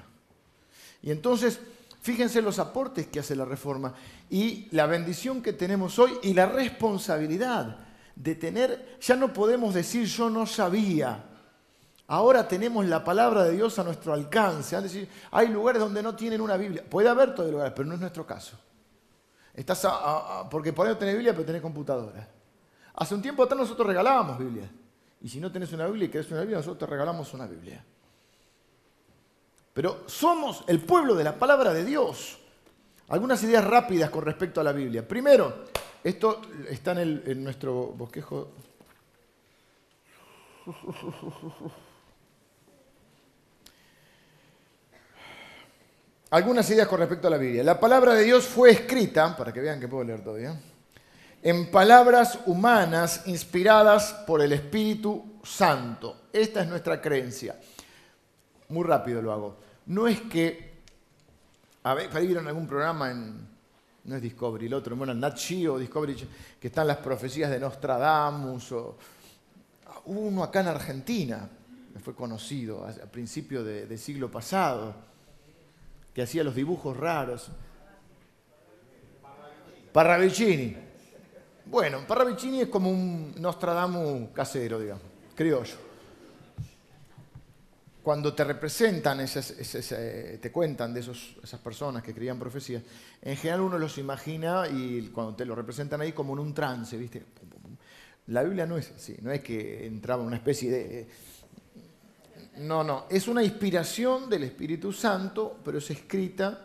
[1.02, 1.60] Y entonces,
[2.04, 3.94] fíjense los aportes que hace la reforma
[4.28, 7.78] y la bendición que tenemos hoy y la responsabilidad
[8.14, 11.24] de tener, ya no podemos decir yo no sabía.
[12.06, 14.78] Ahora tenemos la palabra de Dios a nuestro alcance.
[14.82, 16.84] decir, hay lugares donde no tienen una Biblia.
[16.86, 18.58] Puede haber todo lugares, pero no es nuestro caso.
[19.54, 19.88] Estás
[20.50, 22.28] porque podés tener Biblia, pero tenés computadora.
[22.96, 24.70] Hace un tiempo atrás nosotros regalábamos Biblia.
[25.22, 27.82] Y si no tenés una Biblia y querés una Biblia, nosotros te regalamos una Biblia.
[29.74, 32.38] Pero somos el pueblo de la palabra de Dios.
[33.08, 35.06] Algunas ideas rápidas con respecto a la Biblia.
[35.06, 35.64] Primero,
[36.02, 38.52] esto está en, nuestro bosquejo.
[46.30, 47.64] Algunas ideas con respecto a la Biblia.
[47.64, 50.58] La palabra de Dios fue escrita, para que vean que puedo leer todavía,
[51.42, 56.28] en palabras humanas inspiradas por el Espíritu Santo.
[56.32, 57.56] Esta es nuestra creencia.
[58.74, 59.56] Muy rápido lo hago
[59.86, 60.72] no es que,
[61.82, 63.46] a ver, en algún programa en,
[64.04, 66.16] no es Discovery, el otro, bueno, Nat o Discovery,
[66.60, 68.96] que están las profecías de Nostradamus, o
[70.06, 71.48] uno acá en Argentina,
[71.92, 74.94] que fue conocido a, principios de, siglo pasado,
[76.12, 77.50] que hacía los dibujos raros.
[79.92, 80.76] Parravicini.
[81.66, 85.83] Bueno, Parravicini es como un Nostradamus casero, digamos, criollo
[88.04, 92.82] cuando te representan, eh, te cuentan de esas personas que creían profecías,
[93.22, 96.98] en general uno los imagina y cuando te lo representan ahí como en un trance,
[96.98, 97.24] ¿viste?
[98.26, 101.08] La Biblia no es así, no es que entraba una especie de...
[102.58, 106.62] No, no, es una inspiración del Espíritu Santo, pero es escrita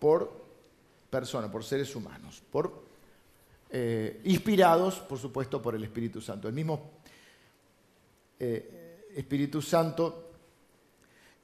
[0.00, 0.44] por
[1.08, 2.82] personas, por seres humanos, por
[3.70, 6.48] eh, inspirados, por supuesto, por el Espíritu Santo.
[6.48, 6.90] El mismo
[8.40, 10.23] eh, Espíritu Santo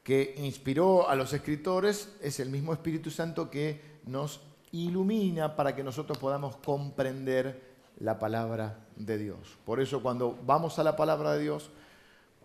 [0.02, 4.40] que inspiró a los escritores es el mismo Espíritu Santo que nos
[4.72, 9.58] ilumina para que nosotros podamos comprender la palabra de Dios.
[9.64, 11.70] Por eso cuando vamos a la palabra de Dios,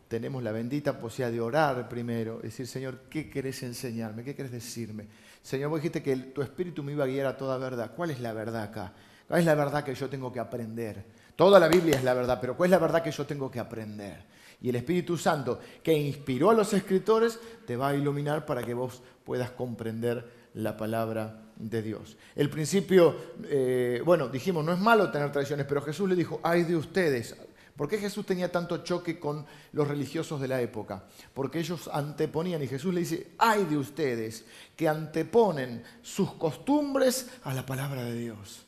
[0.08, 4.24] tenemos la bendita posibilidad de orar primero, decir, Señor, ¿qué querés enseñarme?
[4.24, 5.08] ¿Qué querés decirme?
[5.42, 7.92] Señor, vos dijiste que tu espíritu me iba a guiar a toda verdad.
[7.96, 8.94] ¿Cuál es la verdad acá?
[9.28, 11.06] ¿Cuál es la verdad que yo tengo que aprender?
[11.36, 13.60] Toda la Biblia es la verdad, pero ¿cuál es la verdad que yo tengo que
[13.60, 14.24] aprender?
[14.66, 18.74] Y el Espíritu Santo que inspiró a los escritores te va a iluminar para que
[18.74, 22.18] vos puedas comprender la palabra de Dios.
[22.36, 26.64] El principio, eh, bueno, dijimos, no es malo tener tradiciones, pero Jesús le dijo, ay
[26.64, 27.36] de ustedes.
[27.76, 31.04] ¿Por qué Jesús tenía tanto choque con los religiosos de la época?
[31.36, 37.54] Porque ellos anteponían, y Jesús le dice, ay de ustedes, que anteponen sus costumbres a
[37.54, 38.66] la palabra de Dios.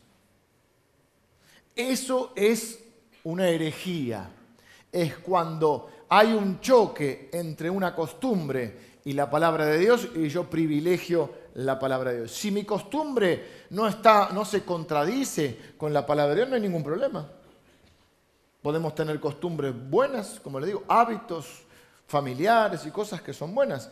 [1.75, 2.83] Eso es
[3.23, 4.29] una herejía
[4.91, 10.49] es cuando hay un choque entre una costumbre y la palabra de Dios y yo
[10.49, 12.31] privilegio la palabra de Dios.
[12.31, 16.61] Si mi costumbre no, está, no se contradice con la palabra de Dios, no hay
[16.61, 17.27] ningún problema.
[18.61, 21.63] Podemos tener costumbres buenas, como le digo, hábitos
[22.07, 23.89] familiares y cosas que son buenas.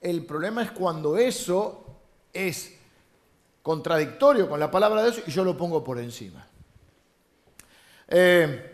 [0.00, 1.84] El problema es cuando eso
[2.32, 2.76] es
[3.62, 6.46] contradictorio con la palabra de Dios y yo lo pongo por encima.
[8.08, 8.71] Eh,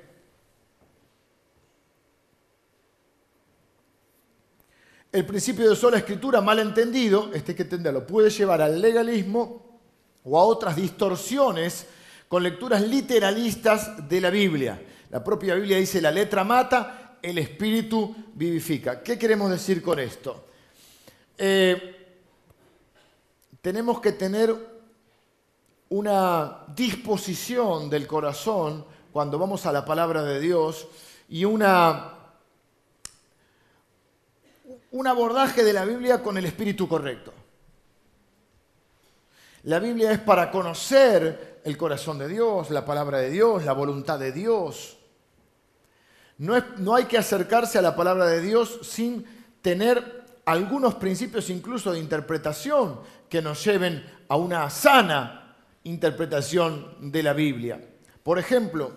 [5.18, 9.80] El principio de sola escritura mal entendido, este que entenderlo, puede llevar al legalismo
[10.22, 11.86] o a otras distorsiones
[12.28, 14.80] con lecturas literalistas de la Biblia.
[15.10, 19.02] La propia Biblia dice la letra mata, el espíritu vivifica.
[19.02, 20.44] ¿Qué queremos decir con esto?
[21.36, 22.16] Eh,
[23.60, 24.54] tenemos que tener
[25.88, 30.86] una disposición del corazón cuando vamos a la palabra de Dios
[31.28, 32.17] y una
[34.98, 37.32] un abordaje de la Biblia con el espíritu correcto.
[39.62, 44.18] La Biblia es para conocer el corazón de Dios, la palabra de Dios, la voluntad
[44.18, 44.98] de Dios.
[46.38, 49.24] No, no, hay que acercarse a la palabra de Dios sin
[49.62, 57.34] tener algunos principios incluso de interpretación que nos lleven a una sana interpretación de la
[57.34, 57.80] Biblia.
[58.24, 58.96] Por ejemplo,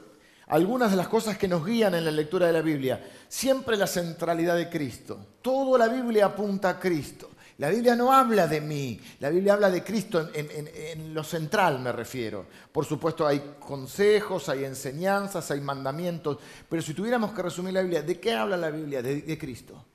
[0.52, 3.88] algunas de las cosas que nos guían en la lectura de la Biblia, siempre la
[3.88, 5.18] centralidad de Cristo.
[5.42, 7.30] Toda la Biblia apunta a Cristo.
[7.58, 11.92] La Biblia no habla de mí, la Biblia habla de Cristo en, lo central, me
[11.92, 12.48] refiero.
[12.72, 18.02] Por supuesto hay consejos, hay enseñanzas, hay mandamientos, pero si tuviéramos que resumir la Biblia,
[18.02, 19.02] ¿de qué habla la Biblia?
[19.02, 19.86] de Cristo.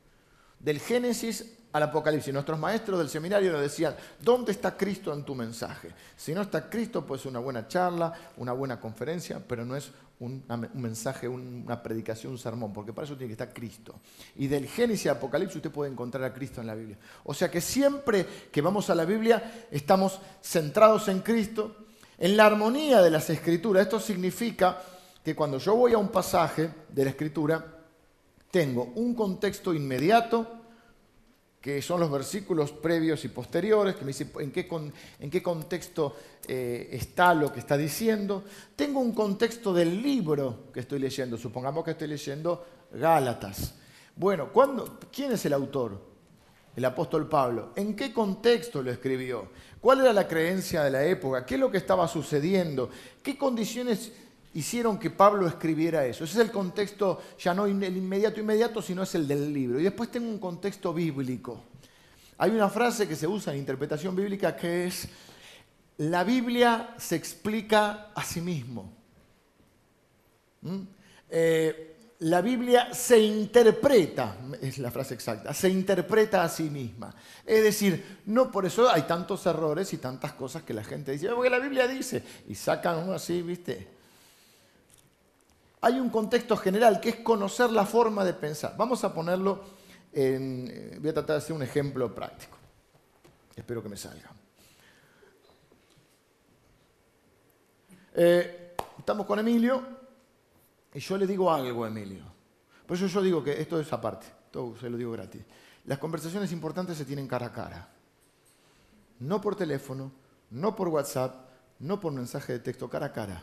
[0.61, 2.33] Del Génesis al Apocalipsis.
[2.33, 5.91] Nuestros maestros del seminario nos decían, ¿dónde está Cristo en tu mensaje?
[6.17, 10.45] Si no está Cristo, pues una buena charla, una buena conferencia, pero no es un,
[10.75, 14.01] mensaje, una predicación, un sermón, porque para eso tiene que estar Cristo.
[14.37, 16.99] Y del Génesis al Apocalipsis usted puede encontrar a Cristo en la Biblia.
[17.25, 21.77] O sea que siempre que vamos a la Biblia estamos centrados en Cristo,
[22.19, 23.83] en la armonía de las escrituras.
[23.83, 24.81] Esto significa
[25.23, 27.77] que cuando yo voy a un pasaje de la escritura,
[28.51, 30.56] tengo un contexto inmediato,
[31.67, 34.69] que son los versículos previos y posteriores, que me dicen en qué,
[35.19, 36.15] en qué contexto
[36.47, 38.45] eh, está lo que está diciendo.
[38.77, 43.75] Tengo un contexto del libro que estoy leyendo, supongamos que estoy leyendo Gálatas.
[44.15, 44.51] Bueno,
[45.13, 46.01] ¿quién es el autor?
[46.77, 47.73] El apóstol Pablo.
[47.75, 49.49] ¿En qué contexto lo escribió?
[49.81, 51.45] ¿Cuál era la creencia de la época?
[51.45, 52.91] ¿Qué es lo que estaba sucediendo?
[53.25, 54.13] ¿Qué condiciones
[54.57, 56.25] hicieron que Pablo escribiera eso.
[56.25, 59.79] Ese es el contexto, ya no el inmediato inmediato, sino es el del libro.
[59.79, 61.63] Y después tengo un contexto bíblico.
[62.39, 65.09] Hay una frase que se usa en interpretación bíblica que es,
[65.99, 68.93] la Biblia se explica a sí mismo.
[70.63, 70.81] ¿Mm?
[71.29, 77.15] Eh, la Biblia se interpreta, es la frase exacta, se interpreta a sí misma.
[77.45, 81.29] Es decir, no por eso hay tantos errores y tantas cosas que la gente dice,
[81.29, 83.96] porque la Biblia dice, y sacan uno así, ¿viste?
[85.81, 88.75] Hay un contexto general que es conocer la forma de pensar.
[88.77, 89.63] Vamos a ponerlo
[90.13, 90.69] en...
[90.73, 92.57] Eh, voy a tratar de hacer un ejemplo práctico.
[93.55, 94.31] Espero que me salga.
[98.15, 99.83] Eh, estamos con Emilio
[100.95, 102.25] y yo le digo algo a Emilio.
[102.87, 105.43] Por eso yo digo que esto es aparte, todo se lo digo gratis.
[105.85, 107.89] Las conversaciones importantes se tienen cara a cara.
[109.21, 110.13] No por teléfono,
[110.51, 111.49] no por WhatsApp,
[111.81, 113.43] no por mensaje de texto, cara a cara.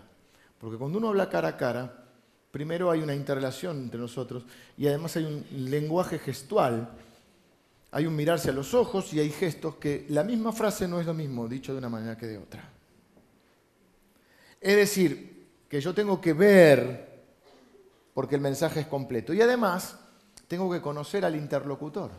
[0.58, 2.03] Porque cuando uno habla cara a cara,
[2.54, 4.46] primero hay una interrelación entre nosotros
[4.78, 6.88] y además hay un lenguaje gestual.
[7.90, 11.08] Hay un mirarse a los ojos y hay gestos que la misma frase no es
[11.08, 12.70] lo mismo dicho de una manera que de otra.
[14.62, 17.24] Es decir, que yo tengo que ver
[18.14, 19.98] porque el mensaje es completo y además
[20.48, 22.12] tengo que conocer al interlocutor.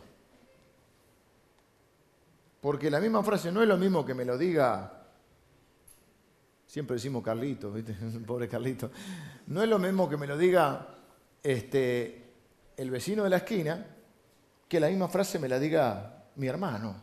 [2.59, 5.04] Porque la misma frase no es lo mismo que me lo diga
[6.75, 7.93] Siempre decimos Carlito, ¿viste?
[8.27, 8.91] pobre Carlito.
[9.47, 10.85] No es lo mismo que me lo diga
[11.41, 12.33] este,
[12.75, 13.95] el vecino de la esquina
[14.67, 16.97] que la misma frase me la diga mi hermano.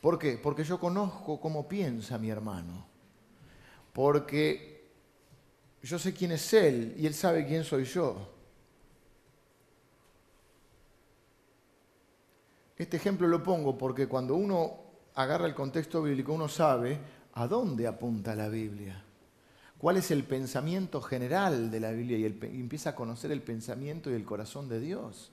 [0.00, 0.40] ¿Por qué?
[0.42, 2.86] Porque yo conozco cómo piensa mi hermano.
[3.92, 4.88] Porque
[5.82, 8.32] yo sé quién es él y él sabe quién soy yo.
[12.78, 14.81] Este ejemplo lo pongo porque cuando uno
[15.14, 16.98] agarra el contexto bíblico, uno sabe
[17.34, 19.02] a dónde apunta la Biblia,
[19.78, 24.14] cuál es el pensamiento general de la Biblia y, empieza a conocer el pensamiento y
[24.14, 25.30] el corazón de Dios.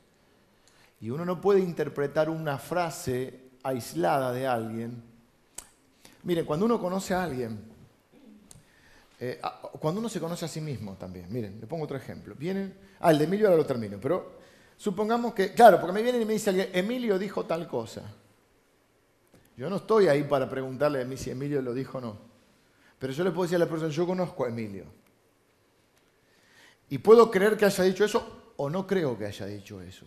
[1.01, 5.01] Y uno no puede interpretar una frase aislada de alguien.
[6.23, 7.57] Miren, cuando uno conoce a alguien,
[9.19, 9.39] eh,
[9.79, 12.35] cuando uno se conoce a sí mismo también, miren, le pongo otro ejemplo.
[12.37, 14.39] Vienen, ah, el de Emilio ahora lo termino, pero
[14.75, 18.03] supongamos que, claro, porque me vienen y me dice alguien, Emilio dijo tal cosa.
[19.59, 22.17] Yo no estoy ahí para preguntarle a mí si Emilio lo dijo o no.
[22.97, 24.85] Pero yo le puedo decir a la persona, yo conozco a Emilio.
[26.87, 30.05] Y puedo creer que haya dicho eso o no creo que haya dicho eso.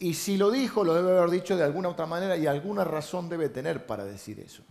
[0.00, 3.28] Y si lo dijo, lo debe haber dicho de alguna otra manera y alguna razón
[3.28, 4.64] debe tener para decir eso.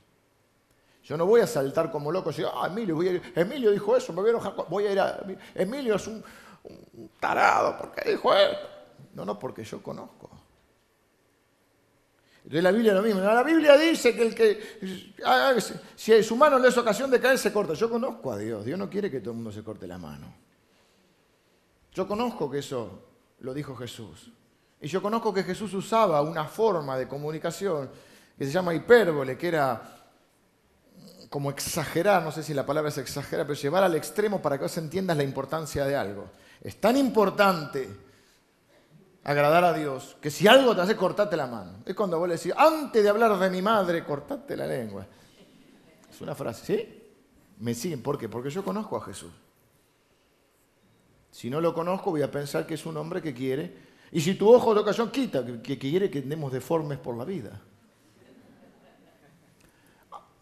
[1.05, 3.01] Yo no voy a saltar como loco y decir, ah, Emilio,
[3.33, 5.25] Emilio dijo eso, me voy a enojar, voy a ir a...
[5.55, 6.21] Emilio es un,
[6.65, 8.67] un tarado, ¿por qué dijo esto?
[9.13, 10.29] No, no, porque yo conozco.
[12.43, 13.21] De la Biblia lo mismo.
[13.21, 15.61] La Biblia dice que el que, ah, ah,
[15.95, 17.73] si su mano le es ocasión de caer, se corta.
[17.73, 18.65] Yo conozco a Dios.
[18.65, 20.33] Dios no quiere que todo el mundo se corte la mano.
[21.93, 23.03] Yo conozco que eso
[23.41, 24.31] lo dijo Jesús.
[24.81, 27.89] Y yo conozco que Jesús usaba una forma de comunicación
[28.37, 29.99] que se llama hipérbole, que era
[31.29, 34.63] como exagerar, no sé si la palabra es exagerar, pero llevar al extremo para que
[34.63, 36.31] vos entiendas la importancia de algo.
[36.61, 38.08] Es tan importante
[39.23, 41.83] agradar a Dios, que si algo te hace, cortate la mano.
[41.85, 45.05] Es cuando vos le decís, antes de hablar de mi madre, cortate la lengua.
[46.09, 47.03] Es una frase, ¿sí?
[47.59, 48.29] Me siguen, ¿por qué?
[48.29, 49.31] Porque yo conozco a Jesús.
[51.31, 53.89] Si no lo conozco, voy a pensar que es un hombre que quiere.
[54.11, 57.61] Y si tu ojo de ocasión quita, que, quiere que andemos deformes por la vida.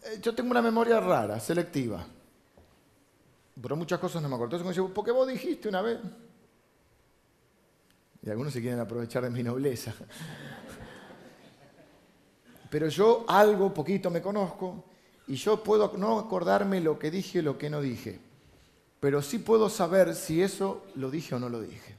[0.03, 2.05] eh, yo tengo una memoria rara, selectiva.
[3.61, 4.57] Pero muchas cosas no me acuerdo.
[4.57, 5.99] Entonces, ¿por qué vos dijiste una vez?
[8.27, 9.93] Y algunos se quieren aprovechar de mi nobleza.
[12.69, 14.83] Pero yo algo, poquito me conozco,
[15.27, 18.19] y yo puedo no acordarme lo que dije o lo que no dije.
[18.99, 21.95] Pero sí puedo saber si eso lo dije o no lo dije.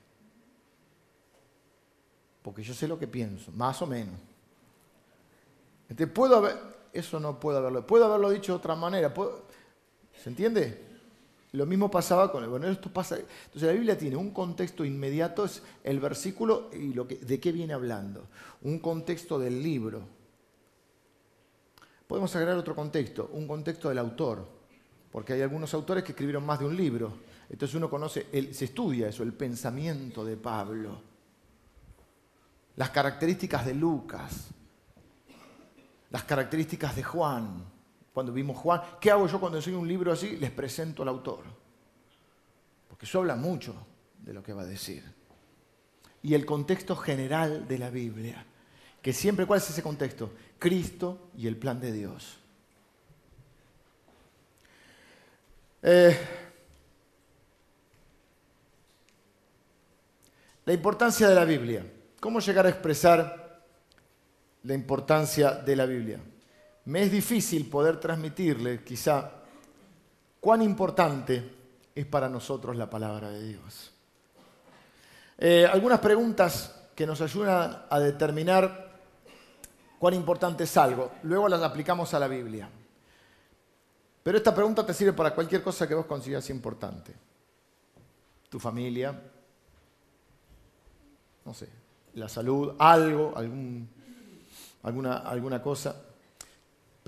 [2.43, 4.21] Porque yo sé lo que pienso, más o menos.
[5.89, 6.57] Entonces, puedo haber,
[6.93, 9.15] eso no puedo haberlo, puedo haberlo dicho de otra manera.
[10.23, 10.88] ¿Se entiende?
[11.53, 12.51] Lo mismo pasaba con el.
[12.51, 13.17] Bueno, esto pasa.
[13.17, 17.53] Entonces la Biblia tiene un contexto inmediato, es el versículo y lo que, de qué
[17.53, 18.27] viene hablando.
[18.63, 20.03] Un contexto del libro.
[22.07, 24.47] Podemos agregar otro contexto, un contexto del autor,
[25.13, 27.19] porque hay algunos autores que escribieron más de un libro.
[27.51, 31.01] Entonces uno conoce, se estudia eso, el pensamiento de Pablo,
[32.77, 34.49] las características de Lucas,
[36.11, 37.65] las características de Juan,
[38.19, 38.83] cuando vimos Juan.
[39.01, 40.39] ¿Qué hago yo cuando enseño un libro así?
[40.39, 41.45] Les presento al autor.
[42.89, 43.77] Porque eso habla mucho
[44.19, 45.05] de lo que va a decir.
[46.25, 48.45] Y el contexto general de la Biblia.
[49.01, 50.33] Que siempre, ¿cuál es ese contexto?
[50.59, 52.41] Cristo y el plan de Dios.
[55.81, 56.19] Eh,
[60.65, 61.87] la importancia de la Biblia.
[62.19, 63.63] ¿Cómo llegar a expresar
[64.65, 66.19] la importancia de la Biblia?
[66.89, 69.31] Me es difícil poder transmitirle quizá
[70.41, 71.57] cuán importante
[71.95, 73.93] es para nosotros la palabra de Dios.
[75.37, 79.01] Eh, algunas preguntas que nos ayudan a determinar
[79.99, 81.13] cuán importante es algo.
[81.25, 82.71] Luego las aplicamos a la Biblia.
[84.23, 87.15] Pero esta pregunta te sirve para cualquier cosa que vos consideras importante.
[88.49, 89.15] Tu familia,
[91.45, 91.69] no sé,
[92.15, 93.35] la salud, algo,
[94.83, 96.08] alguna, alguna cosa.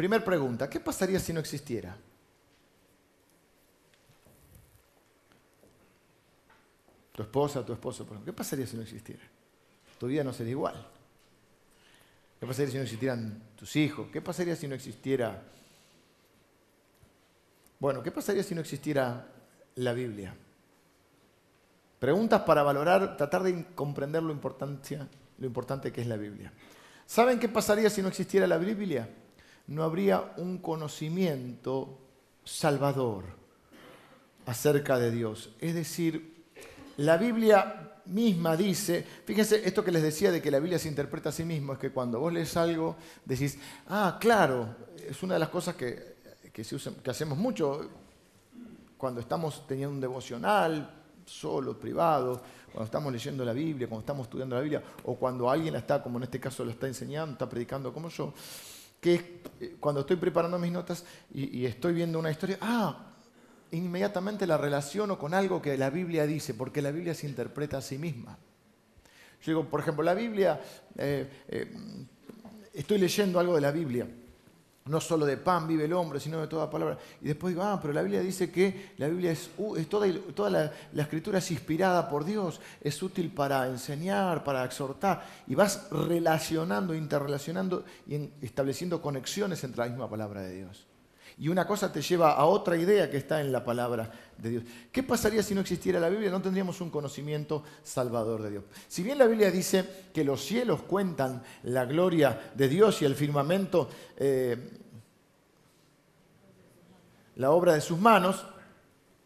[0.01, 1.95] Primer pregunta, ¿qué pasaría si no existiera?
[7.13, 9.21] Tu esposa, tu esposo, por ejemplo, ¿qué pasaría si no existiera?
[9.99, 10.87] Tu vida no sería igual.
[12.41, 14.09] ¿Qué pasaría si no existieran tus hijos?
[14.11, 15.43] ¿Qué pasaría si no existiera...
[17.79, 19.27] Bueno, ¿qué pasaría si no existiera
[19.75, 20.35] la Biblia?
[21.99, 26.51] Preguntas para valorar, tratar de comprender lo, lo importante que es la Biblia.
[27.05, 29.07] ¿Saben qué pasaría si no existiera la Biblia?
[29.71, 31.99] No habría un conocimiento
[32.45, 33.25] salvador
[34.47, 35.51] acerca de Dios.
[35.61, 36.45] Es decir,
[36.97, 41.29] la Biblia misma dice, fíjense esto que les decía de que la Biblia se interpreta
[41.29, 43.59] a sí mismo, es que cuando vos lees algo decís,
[43.89, 44.75] ah, claro,
[45.09, 46.17] es una de las cosas que,
[46.53, 47.89] que, que hacemos mucho
[48.97, 52.43] cuando estamos teniendo un devocional solo, privado,
[52.73, 56.19] cuando estamos leyendo la Biblia, cuando estamos estudiando la Biblia, o cuando alguien está, como
[56.19, 58.35] en este caso lo está enseñando, está predicando como yo,
[59.01, 63.13] que eh, cuando estoy preparando mis notas y, estoy viendo una historia, ah,
[63.73, 67.83] inmediatamente la relaciono con algo que la Biblia dice, porque la Biblia se interpreta a
[67.83, 68.39] sí misma.
[69.43, 70.61] Yo digo, por ejemplo, la Biblia,
[70.97, 71.73] eh, eh,
[72.75, 74.07] estoy leyendo algo de la Biblia
[74.91, 76.99] no solo de pan vive el hombre, sino de toda palabra.
[77.23, 79.51] Y después digo, ah, pero la Biblia dice que la Biblia es,
[79.89, 85.25] toda, toda la, escritura es inspirada por Dios, es útil para enseñar, para exhortar.
[85.47, 90.87] Y vas relacionando, interrelacionando y estableciendo conexiones entre la misma palabra de Dios.
[91.39, 94.11] Y una cosa te lleva a otra idea que está en la palabra
[94.91, 96.31] ¿Qué pasaría si no existiera la Biblia?
[96.31, 98.65] No tendríamos un conocimiento salvador de Dios.
[98.89, 103.15] Si bien la Biblia dice que los cielos cuentan la gloria de Dios y el
[103.15, 104.79] firmamento eh,
[107.37, 108.45] la obra de sus manos,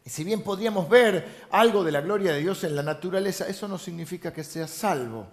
[0.06, 3.78] si bien podríamos ver algo de la gloria de Dios en la naturaleza, eso no
[3.78, 5.28] significa que sea salvo.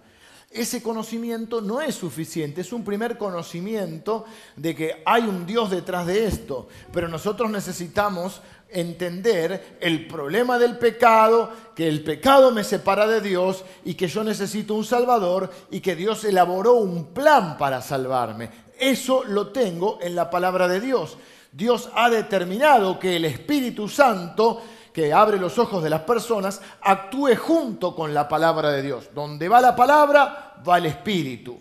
[0.52, 6.06] Ese conocimiento no es suficiente, es un primer conocimiento de que hay un Dios detrás
[6.06, 13.06] de esto, pero nosotros necesitamos entender el problema del pecado, que el pecado me separa
[13.06, 17.80] de Dios y que yo necesito un Salvador y que Dios elaboró un plan para
[17.80, 18.50] salvarme.
[18.78, 21.16] Eso lo tengo en la palabra de Dios.
[21.52, 27.34] Dios ha determinado que el Espíritu Santo, que abre los ojos de las personas, actúe
[27.36, 29.08] junto con la palabra de Dios.
[29.14, 31.58] Donde va la palabra, va el Espíritu.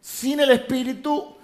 [0.00, 1.36] Sin el Espíritu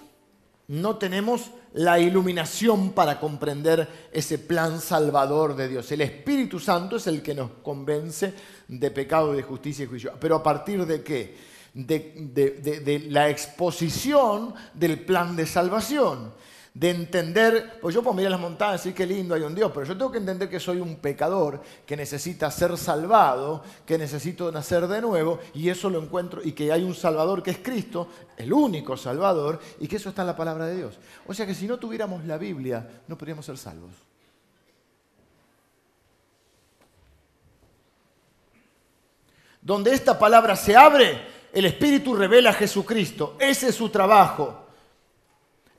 [0.67, 5.91] no tenemos la iluminación para comprender ese plan salvador de Dios.
[5.91, 8.33] El Espíritu Santo es el que nos convence
[8.67, 10.13] de pecado, de justicia y juicio.
[10.19, 11.51] Pero a partir de qué?
[11.73, 12.29] De,
[12.83, 16.33] de la exposición del plan de salvación
[16.73, 19.71] de entender, pues yo puedo mirar las montañas y decir qué lindo hay un Dios,
[19.73, 24.49] pero yo tengo que entender que soy un pecador, que necesita ser salvado, que necesito
[24.51, 28.07] nacer de nuevo, y eso lo encuentro, y que hay un Salvador que es Cristo,
[28.37, 30.97] el único Salvador, y que eso está en la palabra de Dios.
[31.27, 33.91] O sea que si no tuviéramos la Biblia, no podríamos ser salvos.
[39.61, 43.35] Donde esta palabra se abre, el Espíritu revela a Jesucristo.
[43.39, 44.70] Ese es su trabajo.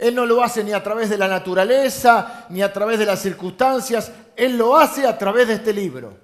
[0.03, 3.21] Él no lo hace ni a través de la naturaleza, ni a través de las
[3.21, 4.11] circunstancias.
[4.35, 6.19] Él lo hace a través de este libro.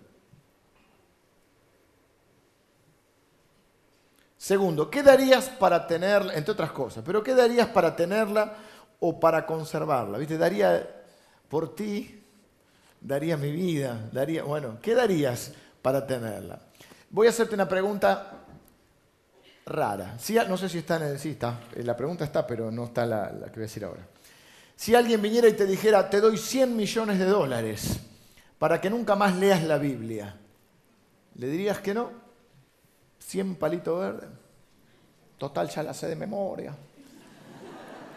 [4.37, 8.57] Segundo, ¿qué darías para tenerla, entre otras cosas, pero qué darías para tenerla
[8.99, 10.19] o para conservarla?
[10.19, 10.37] ¿Viste?
[10.37, 11.05] Daría
[11.49, 12.21] por ti,
[13.01, 15.53] daría mi vida, daría, bueno, ¿qué darías
[15.83, 16.59] para tenerla?
[17.11, 18.38] Voy a hacerte una pregunta
[19.69, 20.17] rara.
[20.49, 21.19] no sé si está en el...
[21.19, 21.61] Sí, está.
[21.75, 24.07] Eh, la pregunta está, pero no está la, que voy a decir ahora.
[24.75, 28.01] Si alguien viniera y te dijera, te doy 100 millones de dólares
[28.59, 30.37] para que nunca más leas la Biblia,
[31.35, 32.11] ¿le dirías que no?
[33.19, 34.31] 100 palitos verdes.
[35.37, 36.75] Total, ya la sé de memoria.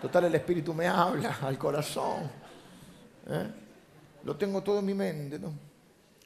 [0.02, 2.24] Total, el Espíritu me habla al corazón.
[3.28, 3.48] ¿eh?
[4.24, 5.38] Lo tengo todo en mi mente.
[5.38, 5.52] ¿no?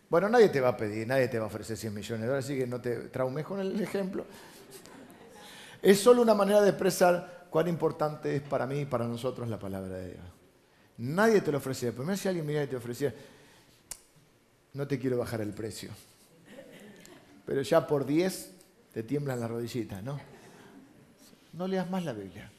[0.10, 2.46] Bueno, nadie te va a pedir, nadie te va a ofrecer 100 millones de dólares,
[2.46, 4.26] así que no te traumes con el ejemplo.
[5.86, 9.60] Es solo una manera de expresar cuán importante es para mí y para nosotros la
[9.60, 10.26] palabra de Dios.
[10.98, 11.92] Nadie te lo ofrecía.
[11.96, 13.14] Pero si alguien y te ofrecía,
[14.74, 15.92] no te quiero bajar el precio.
[17.46, 18.52] Pero ya por 10
[18.94, 20.20] te tiemblan las rodillitas, ¿no?
[21.54, 22.52] No leas más la Biblia.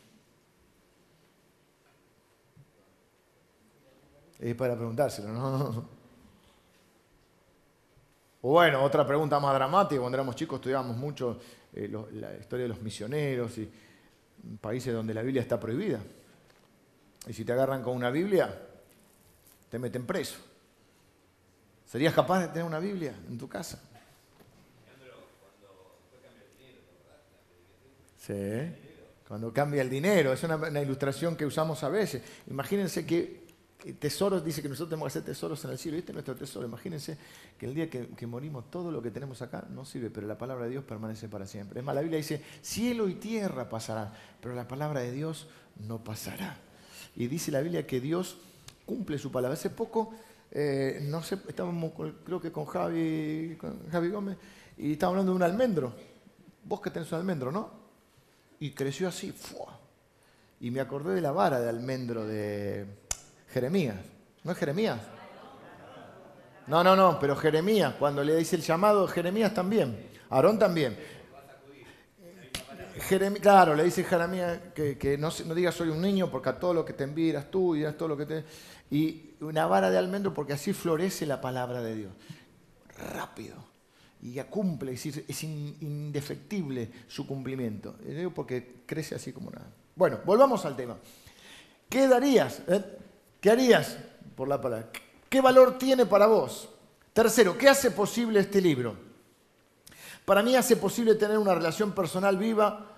[4.39, 5.89] Es para preguntárselo, ¿no?
[8.43, 11.41] O bueno, otra pregunta más dramática, cuando éramos chicos estudiábamos mucho
[11.77, 13.71] eh, la historia de los misioneros y
[14.61, 16.01] países donde la Biblia está prohibida.
[17.27, 18.53] Y si te agarran con una Biblia,
[19.69, 20.39] te meten preso.
[21.85, 23.81] ¿Serías capaz de tener una Biblia en tu casa?
[28.19, 28.33] Sí,
[29.29, 30.33] cuando cambia el dinero.
[30.33, 32.23] Es una, una ilustración que usamos a veces.
[32.49, 33.46] Imagínense que
[33.95, 35.97] tesoros, dice que nosotros tenemos que hacer tesoros en el cielo.
[35.97, 36.67] Este es nuestro tesoro.
[36.67, 37.17] Imagínense
[37.59, 40.65] que el día que, morimos, todo lo que tenemos acá no sirve, pero la palabra
[40.65, 41.81] de Dios permanece para siempre.
[41.81, 45.49] Es más, la Biblia dice, cielo y tierra pasarán, pero la palabra de Dios
[45.87, 46.59] no pasará.
[47.15, 48.39] Y dice la Biblia que Dios
[48.85, 49.55] cumple su palabra.
[49.55, 50.15] Hace poco,
[50.51, 51.93] eh, no sé, estábamos
[52.25, 54.37] creo que con Javi, con Javi Gómez,
[54.79, 55.95] y estábamos hablando de un almendro.
[56.65, 57.71] Vos que tenés un almendro, ¿no?
[58.59, 59.79] Y creció así, ¡fua!
[60.61, 63.06] Y me acordé de la vara de almendro de
[63.57, 63.97] Jeremías.
[64.45, 65.01] ¿No es Jeremías?
[66.67, 69.97] No, no, no, pero Jeremías, cuando le dice el llamado, Jeremías también,
[70.29, 70.99] Aarón también.
[73.41, 76.85] claro, le dice Jeremías que, no, no, digas soy un niño porque a todo lo
[76.85, 78.45] que te enviras tú y dirás todo lo que te...
[78.91, 82.13] Y una vara de almendro porque así florece la palabra de Dios.
[83.15, 83.57] Rápido.
[84.21, 87.97] Y ya cumple, es, es indefectible su cumplimiento.
[88.35, 89.71] Porque crece así como nada.
[89.95, 90.99] Bueno, volvamos al tema.
[91.89, 92.61] ¿Qué darías?
[92.67, 92.83] Eh,
[93.41, 93.97] ¿Qué harías
[94.35, 94.91] por la palabra?
[95.29, 96.69] ¿Qué valor tiene para vos?
[97.13, 98.97] Tercero, ¿qué hace posible este libro?
[100.25, 102.97] Para mí hace posible tener una relación personal viva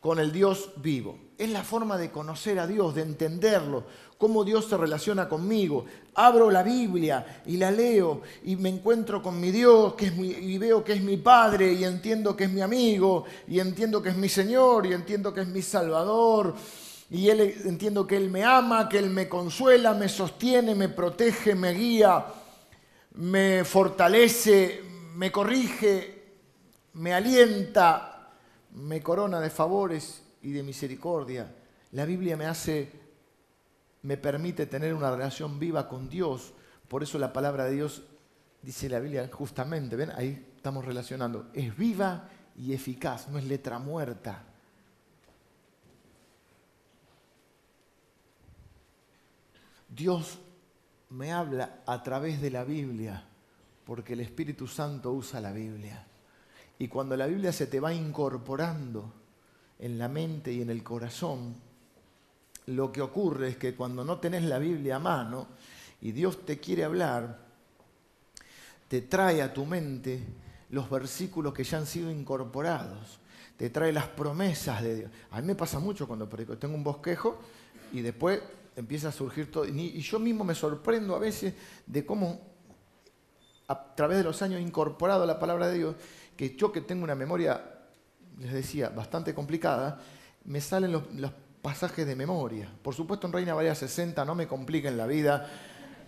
[0.00, 1.18] con el Dios vivo.
[1.36, 3.84] Es la forma de conocer a Dios, de entenderlo,
[4.16, 5.86] cómo Dios se relaciona conmigo.
[6.14, 10.58] Abro la Biblia y la leo y me encuentro con mi Dios que es y
[10.58, 14.16] veo que es mi Padre y entiendo que es mi amigo y entiendo que es
[14.16, 16.54] mi Señor y entiendo que es mi Salvador
[17.10, 21.54] y él entiendo que Él me ama, que Él me consuela, me sostiene, me protege,
[21.54, 22.26] me guía,
[23.14, 24.82] me fortalece,
[25.14, 26.36] me corrige,
[26.94, 28.30] me alienta,
[28.72, 31.54] me corona de favores y de misericordia.
[31.92, 32.92] La Biblia me hace,
[34.02, 36.52] me permite tener una relación viva con Dios.
[36.88, 38.02] Por eso la palabra de Dios,
[38.60, 40.10] dice la Biblia justamente, ¿ven?
[40.10, 41.46] Ahí estamos relacionando.
[41.54, 44.47] Es viva y eficaz, no es letra muerta.
[49.98, 50.38] Dios
[51.10, 53.24] me habla a través de la Biblia,
[53.84, 56.06] porque el Espíritu Santo usa la Biblia.
[56.78, 59.12] Y cuando la Biblia se te va incorporando
[59.80, 61.56] en la mente y en el corazón,
[62.66, 65.48] lo que ocurre es que cuando no tenés la Biblia a mano
[66.00, 67.40] y Dios te quiere hablar,
[68.86, 70.22] te trae a tu mente
[70.70, 73.18] los versículos que ya han sido incorporados,
[73.56, 75.10] te trae las promesas de Dios.
[75.32, 77.40] A mí me pasa mucho cuando predico, tengo un bosquejo
[77.92, 78.40] y después
[78.78, 79.64] empieza a surgir todo.
[79.66, 81.54] Y yo mismo me sorprendo a veces
[81.86, 82.40] de cómo
[83.66, 85.96] a través de los años he incorporado la palabra de Dios,
[86.36, 87.62] que yo que tengo una memoria,
[88.38, 90.00] les decía, bastante complicada,
[90.44, 91.02] me salen los,
[91.60, 92.72] pasajes de memoria.
[92.80, 95.50] Por supuesto en Reina Valera 60 no me compliquen la vida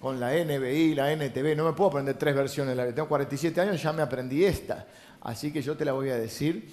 [0.01, 2.95] con la NBI, la NTV, no me puedo aprender tres versiones de la.
[2.95, 4.87] Tengo 47 años, ya me aprendí esta.
[5.21, 6.73] Así que yo te la voy a decir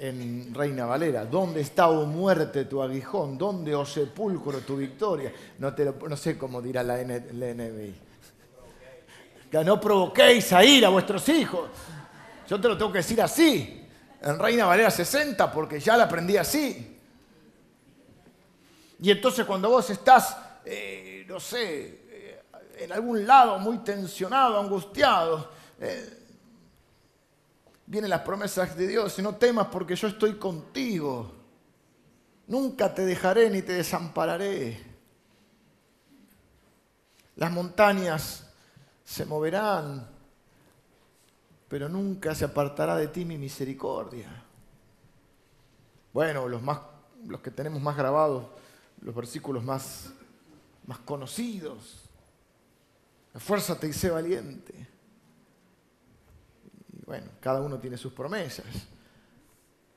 [0.00, 1.24] en Reina Valera.
[1.24, 3.38] ¿Dónde está, o muerte, tu aguijón?
[3.38, 5.32] ¿Dónde, o sepulcro, tu victoria?
[5.58, 7.94] No, te no sé cómo dirá la, NBI.
[9.50, 11.70] Que no provoquéis a ir a vuestros hijos.
[12.48, 13.86] Yo te lo tengo que decir así.
[14.22, 16.96] En Reina Valera 60, porque ya la aprendí así.
[19.00, 22.42] Y entonces cuando vos estás, eh, no sé, eh,
[22.78, 26.25] en algún lado muy tensionado, angustiado, eh,
[27.86, 31.32] vienen las promesas de Dios y no temas porque yo estoy contigo.
[32.46, 34.84] Nunca te dejaré ni te desampararé.
[37.36, 38.46] Las montañas
[39.04, 40.08] se moverán,
[41.68, 44.44] pero nunca se apartará de ti mi misericordia.
[46.12, 46.80] Bueno, los, más,
[47.26, 48.46] los que tenemos más grabados
[49.00, 50.12] los versículos más,
[50.86, 52.02] más conocidos.
[53.34, 54.74] Esfuérzate y sé valiente.
[57.06, 58.66] Bueno, cada uno tiene sus promesas,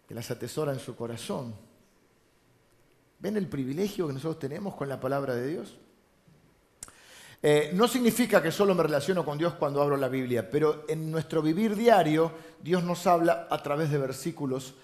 [0.07, 1.55] que las atesora en su corazón.
[3.19, 5.75] ¿Ven el privilegio que nosotros tenemos con la palabra de Dios?
[7.41, 11.09] Eh, no significa que solo me relaciono con Dios cuando abro la Biblia, pero en
[11.09, 12.31] nuestro vivir diario
[12.61, 14.75] Dios nos habla a través de versículos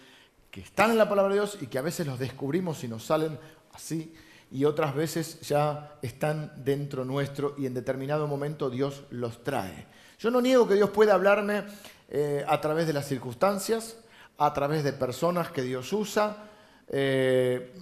[0.49, 3.03] que están en la palabra de Dios y que a veces los descubrimos y nos
[3.03, 3.37] salen
[3.73, 4.15] así,
[4.51, 9.87] y otras veces ya están dentro nuestro y en determinado momento Dios los trae.
[10.17, 11.65] Yo no niego que Dios pueda hablarme
[12.09, 13.97] eh, a través de las circunstancias,
[14.37, 16.49] a través de personas que Dios usa,
[16.87, 17.73] eh,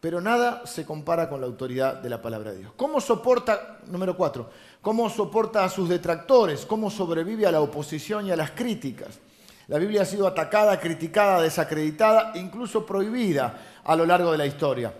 [0.00, 2.72] pero nada se compara con la autoridad de la palabra de Dios.
[2.76, 4.50] ¿Cómo soporta, número cuatro,
[4.80, 6.64] cómo soporta a sus detractores?
[6.66, 9.18] ¿Cómo sobrevive a la oposición y a las críticas?
[9.66, 14.94] La Biblia ha sido atacada, criticada, desacreditada, incluso prohibida a lo largo de la historia.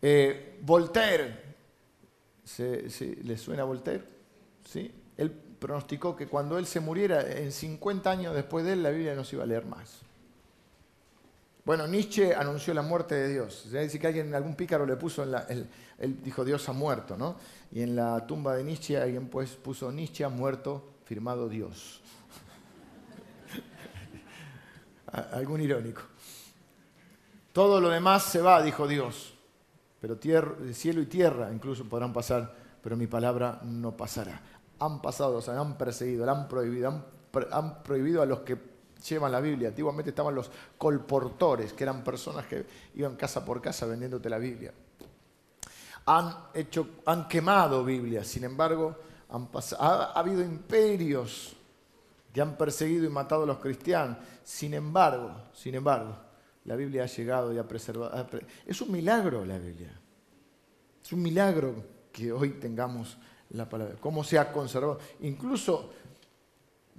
[0.00, 1.42] Eh, Voltaire,
[2.58, 4.04] ¿le suena Voltaire?
[4.64, 4.92] ¿Sí?
[5.64, 9.24] Pronosticó que cuando él se muriera, en 50 años después de él, la Biblia no
[9.24, 10.02] se iba a leer más.
[11.64, 13.70] Bueno, Nietzsche anunció la muerte de Dios.
[13.72, 15.66] Dice que alguien, algún pícaro le puso en.
[15.98, 17.36] Él, dijo Dios ha muerto, ¿no?
[17.72, 22.02] Y en la tumba de Nietzsche alguien pues puso Nietzsche ha muerto, firmado Dios
[25.32, 26.02] algún irónico.
[27.54, 29.32] Todo lo demás se va, dijo Dios,
[29.98, 34.42] pero tierra, cielo y tierra incluso podrán pasar, pero mi palabra no pasará.
[34.84, 37.02] Han pasado, o sea, han perseguido, han prohibido,
[37.50, 38.58] han, prohibido a los que
[39.08, 39.68] llevan la Biblia.
[39.68, 44.72] Antiguamente estaban los colportores, que eran personas que iban casa por casa vendiéndote la Biblia.
[46.06, 48.94] Han, hecho, han quemado Biblia, sin embargo,
[49.30, 51.56] han ha habido imperios
[52.34, 54.18] que han perseguido y matado a los cristianos.
[54.42, 56.16] Sin embargo, sin embargo,
[56.64, 58.28] la Biblia ha llegado y ha preservado.
[58.66, 59.98] Es un milagro la Biblia.
[61.02, 61.74] Es un milagro
[62.12, 63.16] que hoy tengamos
[63.54, 63.96] la palabra.
[64.00, 64.98] Cómo se ha conservado.
[65.20, 65.90] Incluso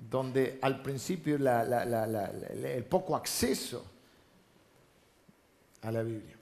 [0.10, 3.86] donde al principio el poco acceso
[5.82, 6.36] a la Biblia.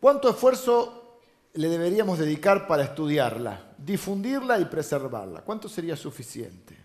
[0.00, 1.18] ¿Cuánto esfuerzo
[1.54, 5.42] le deberíamos dedicar para estudiarla, difundirla y preservarla?
[5.42, 6.76] ¿Cuánto sería suficiente?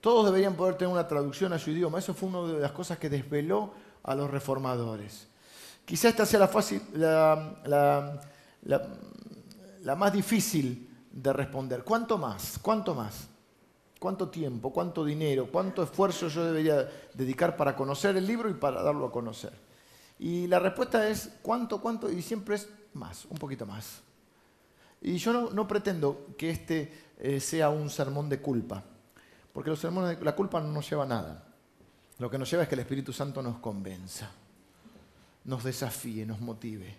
[0.00, 1.98] Todos deberían poder tener una traducción a su idioma.
[1.98, 3.72] Eso fue una de las cosas que desveló
[4.02, 5.28] a los reformadores.
[5.84, 6.38] Quizá esta sea
[6.94, 8.20] la,
[9.96, 11.84] más difícil de responder.
[11.84, 12.58] ¿Cuánto más?
[12.60, 13.28] ¿Cuánto más?
[13.98, 14.72] ¿Cuánto tiempo?
[14.72, 15.48] ¿Cuánto dinero?
[15.50, 19.52] ¿Cuánto esfuerzo yo debería dedicar para conocer el libro y para darlo a conocer?
[20.18, 24.00] Y la respuesta es cuánto, cuánto, y siempre es más, un poquito más.
[25.00, 28.82] Y yo no, pretendo que este eh, sea un sermón de culpa.
[29.52, 31.44] Porque los sermones de la culpa no nos lleva a nada.
[32.18, 34.30] Lo que nos lleva es que el Espíritu Santo nos convenza,
[35.44, 36.96] nos desafíe, nos motive.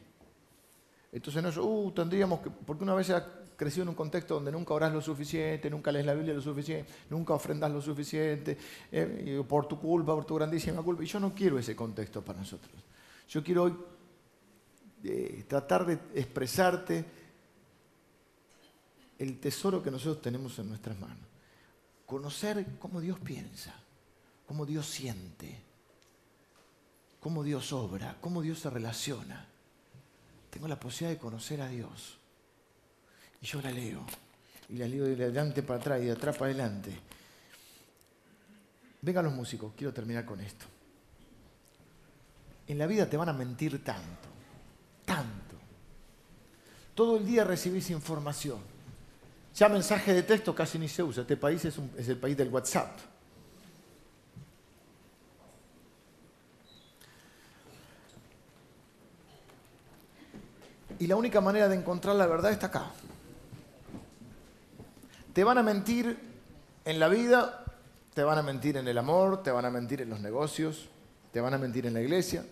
[1.12, 3.10] Entonces no uh, tendríamos que, porque una vez
[3.56, 6.92] crecido en un contexto donde nunca orás lo suficiente, nunca lees la Biblia lo suficiente,
[7.10, 8.58] nunca ofrendas lo suficiente,
[8.92, 11.04] eh, por tu culpa, por tu grandísima culpa.
[11.04, 12.72] Y yo no quiero ese contexto para nosotros.
[13.30, 13.76] Yo quiero hoy
[15.04, 17.06] eh, tratar de expresarte
[19.20, 21.34] el tesoro que nosotros tenemos en nuestras manos
[22.14, 23.74] conocer cómo Dios piensa,
[24.46, 25.60] cómo Dios siente,
[27.20, 29.48] cómo Dios obra, cómo Dios se relaciona.
[30.52, 32.20] Tengo la posibilidad de conocer a Dios.
[33.44, 34.06] Y yo la leo.
[34.70, 36.98] Y la leo de adelante para atrás y de atrás para adelante.
[39.02, 40.66] Vengan los músicos, quiero terminar con esto.
[42.66, 44.30] En la vida te van a mentir tanto,
[45.04, 45.58] tanto.
[46.96, 48.60] Todo el día recibís información.
[49.54, 51.24] Ya mensaje de texto casi ni se usa.
[51.24, 51.78] Este país es,
[52.08, 52.98] el país del WhatsApp.
[60.98, 62.90] Y la única manera de encontrar la verdad está acá.
[65.34, 66.18] Te van a mentir
[66.86, 67.66] en la vida,
[68.14, 70.88] te van a mentir en el amor, te van a mentir en los negocios,
[71.32, 72.46] te van a mentir en la iglesia.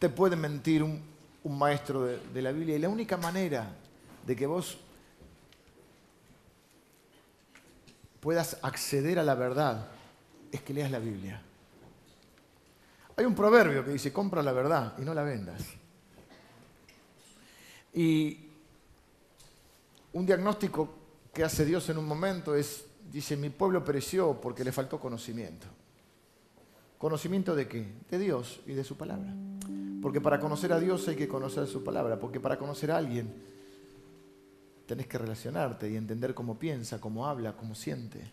[0.00, 3.70] Te puede mentir un, maestro de, de la Biblia y la única manera
[4.26, 4.76] de que vos
[8.20, 9.86] puedas acceder a la verdad
[10.52, 11.40] es que leas la Biblia.
[13.16, 15.62] Hay un proverbio que dice, compra la verdad y no la vendas.
[17.94, 18.47] Y
[20.18, 20.88] un diagnóstico
[21.32, 25.68] que hace Dios en un momento es, dice, mi pueblo pereció porque le faltó conocimiento.
[26.98, 27.86] ¿Conocimiento de qué?
[28.10, 29.32] De Dios y de su palabra.
[30.02, 33.32] Porque para conocer a Dios hay que conocer su palabra, porque para conocer a alguien
[34.86, 38.32] tenés que relacionarte y entender cómo piensa, cómo habla, cómo siente,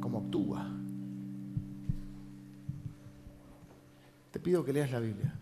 [0.00, 0.70] cómo actúa.
[4.30, 5.34] Te pido que leas la Biblia.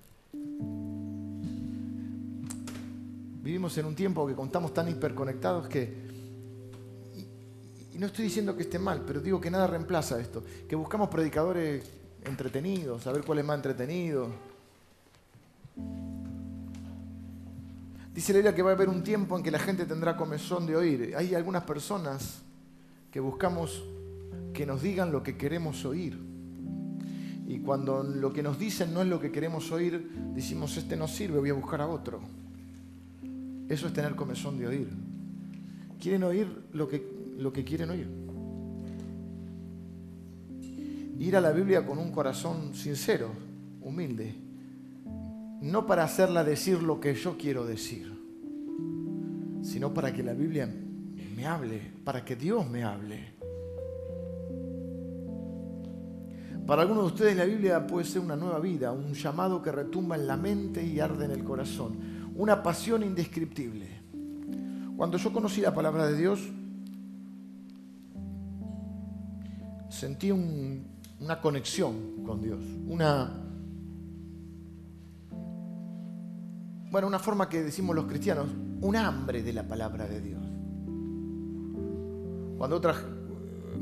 [3.42, 5.82] Vivimos en un tiempo que contamos tan hiperconectados que,
[7.92, 11.08] y, no estoy diciendo que esté mal, pero digo que nada reemplaza esto, que buscamos
[11.08, 11.84] predicadores
[12.24, 14.28] entretenidos, a ver cuál es más entretenido.
[18.14, 20.64] Dice la Biblia que va a haber un tiempo en que la gente tendrá comezón
[20.64, 21.14] de oír.
[21.16, 22.42] Hay algunas personas
[23.10, 23.82] que buscamos
[24.54, 26.16] que nos digan lo que queremos oír.
[27.48, 31.08] Y cuando lo que nos dicen no es lo que queremos oír, decimos, este no
[31.08, 32.20] sirve, voy a buscar a otro.
[33.72, 34.88] Eso es tener comezón de oír.
[35.98, 38.06] Quieren oír lo que, lo que quieren oír.
[41.18, 43.30] Ir a la Biblia con un corazón sincero,
[43.80, 44.34] humilde.
[45.62, 48.12] No para hacerla decir lo que yo quiero decir,
[49.62, 50.68] sino para que la Biblia
[51.34, 53.32] me hable, para que Dios me hable.
[56.66, 60.16] Para algunos de ustedes la Biblia puede ser una nueva vida, un llamado que retumba
[60.16, 63.88] en la mente y arde en el corazón una pasión indescriptible.
[64.96, 66.40] Cuando yo conocí la palabra de Dios,
[69.88, 73.32] sentí una conexión con Dios, una,
[76.90, 78.48] bueno, una forma que decimos los cristianos,
[78.80, 80.42] un hambre de la palabra de Dios.
[82.58, 82.94] Cuando otra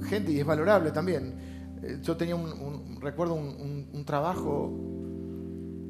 [0.04, 4.89] gente, y es valorable también, eh, yo tenía un, recuerdo un trabajo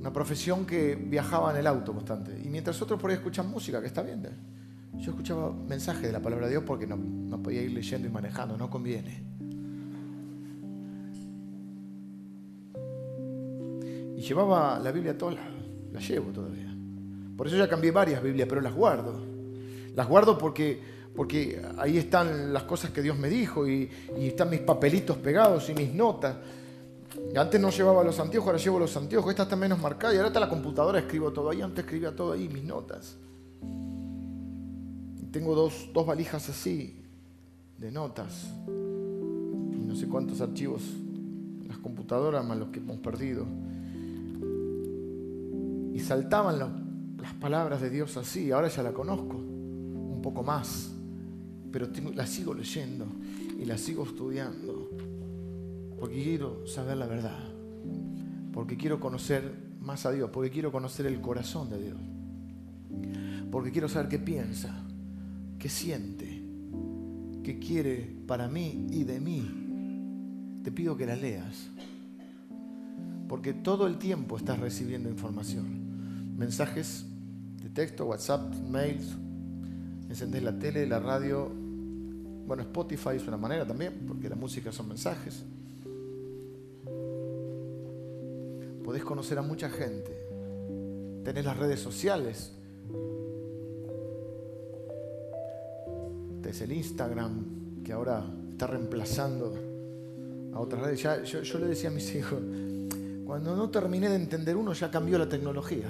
[0.01, 2.33] una profesión que viajaba en el auto constante.
[2.43, 4.31] Y mientras otros por ahí escuchan música, que está bien, ¿eh?
[4.99, 8.11] yo escuchaba mensajes de la palabra de Dios porque no, no podía ir leyendo y
[8.11, 9.23] manejando, no conviene.
[14.17, 16.75] Y llevaba la Biblia a todos lados, la llevo todavía.
[17.37, 19.21] Por eso ya cambié varias Biblias, pero las guardo.
[19.95, 20.81] Las guardo porque,
[21.15, 25.69] porque ahí están las cosas que Dios me dijo y, y están mis papelitos pegados
[25.69, 26.37] y mis notas.
[27.37, 29.31] Antes no llevaba los anteojos, ahora llevo los anteojos.
[29.31, 31.61] Esta está menos marcada y ahora está la computadora, escribo todo ahí.
[31.61, 33.17] Antes escribía todo ahí, mis notas.
[35.33, 37.03] tengo dos, dos valijas así
[37.79, 38.49] de notas.
[38.67, 40.83] Y no sé cuántos archivos
[41.67, 43.47] las computadoras más los que hemos perdido.
[45.95, 48.51] Y saltaban las palabras de Dios así.
[48.51, 50.91] Ahora ya la conozco un poco más.
[51.73, 53.07] Pero la sigo leyendo
[53.59, 54.70] y la sigo estudiando
[56.01, 57.39] porque quiero saber la verdad,
[58.55, 61.99] porque quiero conocer más a Dios, porque quiero conocer el corazón de Dios,
[63.51, 64.83] porque quiero saber qué piensa,
[65.59, 66.43] qué siente,
[67.45, 70.63] qué quiere para mí y de mí.
[70.65, 71.69] Te pido que la leas,
[73.29, 77.05] porque todo el tiempo estás recibiendo información, mensajes
[77.63, 79.17] de texto, WhatsApp, mails,
[80.09, 81.51] encendés la tele, la radio,
[82.47, 85.45] bueno, Spotify es una manera también, porque la música son mensajes.
[88.91, 90.11] Podés conocer a mucha gente.
[91.23, 92.51] Tenés las redes sociales.
[96.43, 99.55] Tenés el Instagram, que ahora está reemplazando
[100.53, 101.01] a otras redes.
[101.31, 102.41] yo, yo le decía a mis hijos,
[103.25, 105.87] cuando no terminé de entender uno, ya cambió la tecnología.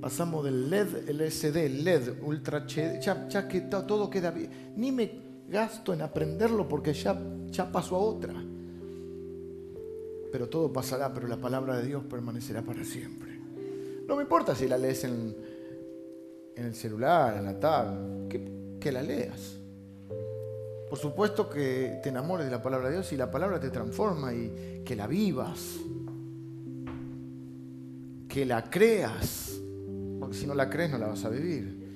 [0.00, 4.72] Pasamos del LED, LSD, LED, Ultra HD, ya, ya que todo queda bien.
[4.74, 7.14] Ni me gasto en aprenderlo porque ya,
[7.50, 8.47] ya pasó a otra
[10.30, 13.38] pero todo pasará, pero la palabra de Dios permanecerá para siempre.
[14.06, 15.36] No me importa si la lees en,
[16.56, 19.58] el celular, en la tablet, que, que la leas.
[20.88, 24.32] Por supuesto que te enamores de la palabra de Dios y la palabra te transforma
[24.32, 25.76] y que la vivas,
[28.26, 29.60] que la creas,
[30.18, 31.86] porque si no la crees no la vas a vivir.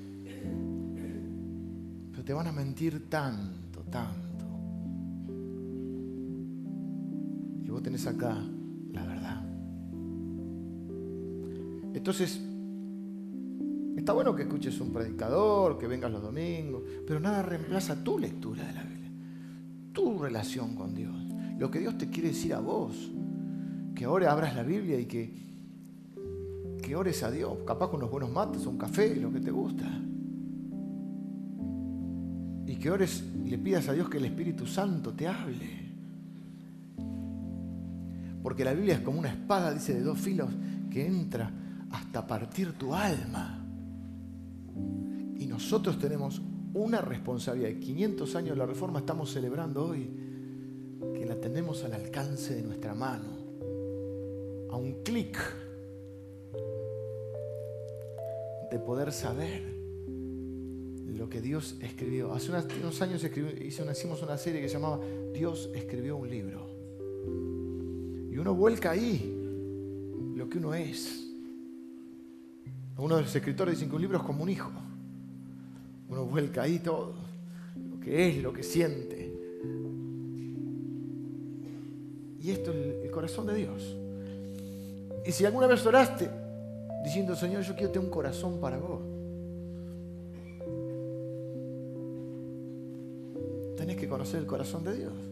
[2.10, 4.31] Pero te van a mentir tanto, tanto
[7.72, 8.36] vos tenés acá
[8.92, 9.44] la verdad.
[11.94, 12.40] Entonces,
[13.96, 18.66] está bueno que escuches un predicador, que vengas los domingos, pero nada reemplaza tu lectura
[18.66, 19.10] de la Biblia,
[19.92, 21.14] tu relación con Dios,
[21.58, 23.10] lo que Dios te quiere decir a vos,
[23.94, 25.34] que ahora abras la Biblia y que,
[26.82, 29.86] que ores a Dios, capaz con unos buenos mates, un café, lo que te gusta.
[32.66, 35.81] Y que ores le pidas a Dios que el Espíritu Santo te hable.
[38.42, 40.50] Porque la Biblia es como una espada, dice, de dos filos,
[40.90, 41.50] que entra
[41.90, 43.64] hasta partir tu alma.
[45.38, 46.42] Y nosotros tenemos
[46.74, 47.78] una responsabilidad.
[47.80, 50.10] 500 años de la Reforma estamos celebrando hoy,
[51.14, 53.28] que la tenemos al alcance de nuestra mano,
[54.70, 55.38] a un clic
[58.70, 59.62] de poder saber
[61.06, 62.32] lo que Dios escribió.
[62.32, 64.98] Hace unos años hicimos una serie que se llamaba
[65.32, 66.71] Dios escribió un libro.
[68.42, 69.32] Uno vuelca ahí
[70.34, 71.28] lo que uno es.
[72.98, 74.68] Uno de los escritores dicen que un libro es como un hijo.
[76.08, 77.14] Uno vuelca ahí todo,
[77.76, 79.32] lo que es, lo que siente.
[82.40, 83.96] Y esto es el corazón de Dios.
[85.24, 86.28] Y si alguna vez oraste
[87.04, 89.02] diciendo, Señor, yo quiero tener un corazón para vos.
[93.76, 95.31] Tenés que conocer el corazón de Dios.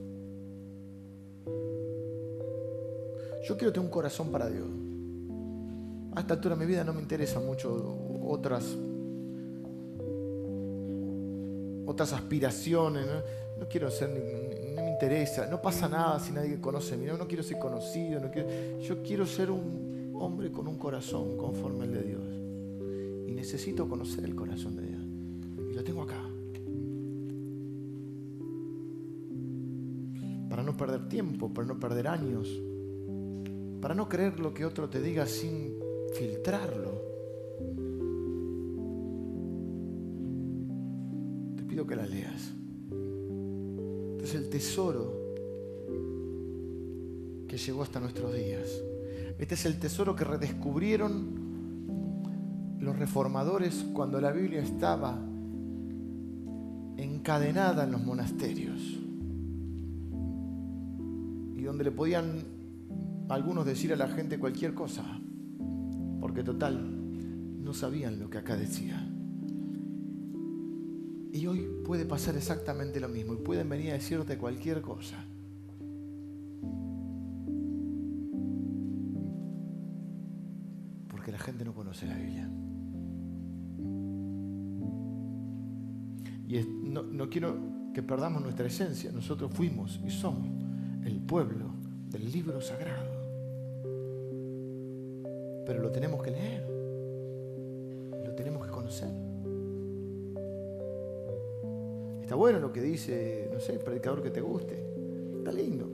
[3.50, 4.68] Yo quiero tener un corazón para Dios.
[6.14, 8.78] A esta altura de mi vida no me interesan mucho otras,
[11.84, 13.06] otras aspiraciones.
[13.58, 14.10] No, quiero ser,
[14.76, 15.48] no me interesa.
[15.48, 17.06] No pasa nada si nadie conoce a mí.
[17.06, 18.20] No, quiero ser conocido.
[18.80, 22.22] yo quiero ser un hombre con un corazón conforme al de Dios.
[23.26, 25.02] Y necesito conocer el corazón de Dios.
[25.72, 26.22] Y lo tengo acá.
[30.48, 32.48] Para no perder tiempo, para no perder años,
[33.80, 35.74] para no creer lo que otro te diga sin
[36.14, 37.00] filtrarlo.
[41.56, 42.52] Te pido que la leas.
[44.16, 45.20] Este es el tesoro
[47.48, 48.82] que llegó hasta nuestros días.
[49.38, 51.40] Este es el tesoro que redescubrieron
[52.78, 55.18] los reformadores cuando la Biblia estaba
[56.96, 58.80] encadenada en los monasterios
[61.56, 62.59] y donde le podían
[63.30, 65.20] algunos decir a la gente cualquier cosa
[66.20, 66.78] porque total,
[67.64, 69.04] no sabían lo que acá decía.
[71.32, 75.16] Y hoy puede pasar exactamente lo mismo y pueden venir a decirte cualquier cosa.
[81.08, 82.50] Porque la gente no conoce la Biblia.
[86.48, 87.56] Y no, no quiero
[87.94, 89.10] que perdamos nuestra esencia.
[89.12, 90.48] Nosotros fuimos y somos
[91.04, 91.72] el pueblo
[92.10, 93.09] del libro sagrado
[95.70, 96.64] pero lo tenemos que leer,
[98.24, 99.08] lo tenemos que conocer.
[102.22, 104.74] Está bueno lo que dice, no sé, el predicador que te guste,
[105.38, 105.88] está lindo.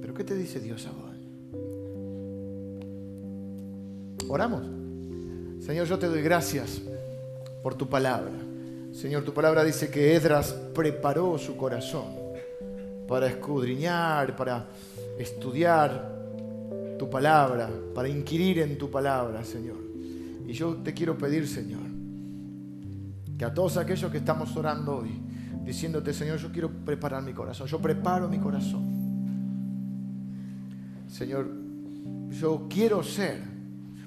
[0.00, 1.10] Pero ¿qué te dice Dios a vos?
[4.30, 4.62] Oramos.
[5.60, 6.80] Señor, yo te doy gracias
[7.62, 8.32] por tu palabra.
[8.92, 12.06] Señor, tu palabra dice que Edras preparó su corazón
[13.06, 14.64] para escudriñar, para
[15.18, 16.21] estudiar,
[17.02, 19.78] tu palabra, para inquirir en tu palabra, Señor.
[20.46, 21.82] Y yo te quiero pedir, Señor,
[23.36, 25.10] que a todos aquellos que estamos orando hoy,
[25.64, 28.84] diciéndote, Señor, yo quiero preparar mi corazón, yo preparo mi corazón.
[31.08, 31.50] Señor,
[32.30, 33.42] yo quiero ser,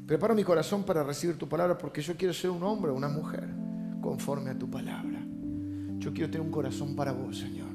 [0.08, 3.10] preparo mi corazón para recibir tu palabra porque yo quiero ser un hombre o una
[3.10, 3.50] mujer
[4.02, 5.20] conforme a tu palabra.
[5.98, 7.68] Yo quiero tener un corazón para vos, Señor.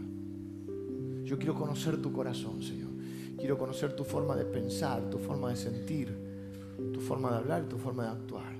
[1.24, 2.89] Yo quiero conocer tu corazón, Señor.
[3.40, 6.14] Quiero conocer tu forma de pensar, tu forma de sentir,
[6.92, 8.52] tu forma de hablar, tu forma de actuar.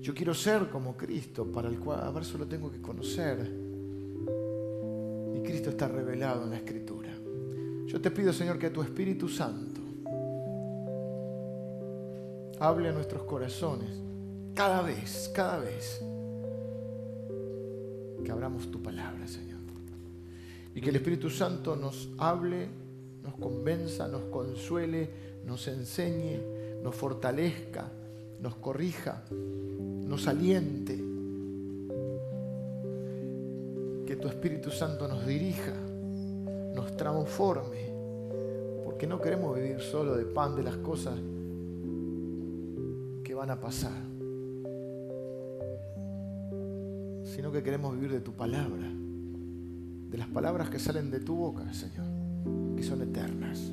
[0.00, 3.38] Yo quiero ser como Cristo, para el cual a ver solo tengo que conocer.
[5.34, 7.10] Y Cristo está revelado en la Escritura.
[7.86, 9.82] Yo te pido, Señor, que tu Espíritu Santo
[12.58, 13.90] hable a nuestros corazones
[14.54, 16.00] cada vez, cada vez
[18.24, 19.53] que abramos tu palabra, Señor.
[20.74, 22.68] Y que el Espíritu Santo nos hable,
[23.22, 25.08] nos convenza, nos consuele,
[25.46, 26.40] nos enseñe,
[26.82, 27.88] nos fortalezca,
[28.40, 30.96] nos corrija, nos aliente.
[34.04, 35.72] Que tu Espíritu Santo nos dirija,
[36.74, 37.88] nos transforme,
[38.84, 41.14] porque no queremos vivir solo de pan de las cosas
[43.22, 44.02] que van a pasar,
[47.22, 49.03] sino que queremos vivir de tu palabra
[50.10, 52.06] de las palabras que salen de tu boca, Señor.
[52.76, 53.72] que son eternas.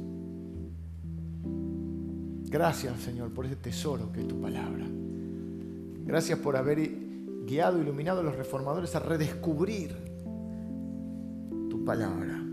[2.49, 4.85] Gracias, Señor, por ese tesoro que es tu palabra.
[6.05, 6.91] Gracias por haber
[7.45, 9.95] guiado, iluminado a los reformadores a redescubrir
[11.69, 12.43] tu palabra.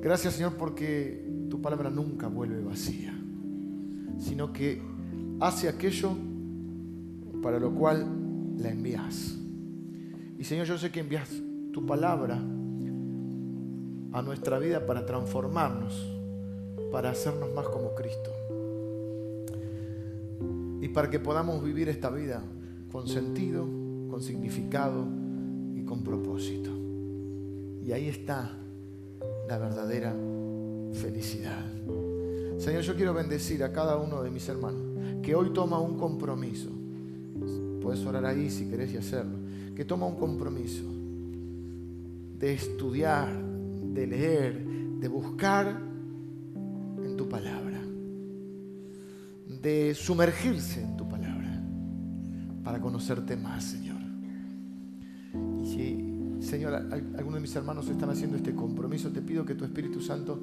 [0.00, 3.14] Gracias, Señor, porque tu palabra nunca vuelve vacía,
[4.18, 4.80] sino que
[5.40, 6.10] hace aquello
[7.42, 8.06] para lo cual
[8.58, 9.38] la envías.
[10.44, 11.30] Y Señor, yo sé que envías
[11.72, 12.36] tu palabra
[14.12, 15.94] a nuestra vida para transformarnos,
[16.92, 18.30] para hacernos más como Cristo.
[20.82, 22.42] Y para que podamos vivir esta vida
[22.92, 23.66] con sentido,
[24.10, 25.06] con significado
[25.74, 26.68] y con propósito.
[27.82, 28.50] Y ahí está
[29.48, 30.14] la verdadera
[30.92, 31.64] felicidad.
[32.58, 34.82] Señor, yo quiero bendecir a cada uno de mis hermanos
[35.22, 36.68] que hoy toma un compromiso.
[37.80, 39.43] Puedes orar ahí si querés y hacerlo.
[39.74, 40.84] Que toma un compromiso
[42.38, 43.34] de estudiar,
[43.94, 44.64] de leer,
[45.00, 45.80] de buscar
[47.02, 47.80] en tu palabra,
[49.62, 51.62] de sumergirse en tu palabra
[52.62, 54.00] para conocerte más, Señor.
[55.62, 59.64] Y si, Señor, algunos de mis hermanos están haciendo este compromiso, te pido que tu
[59.64, 60.40] Espíritu Santo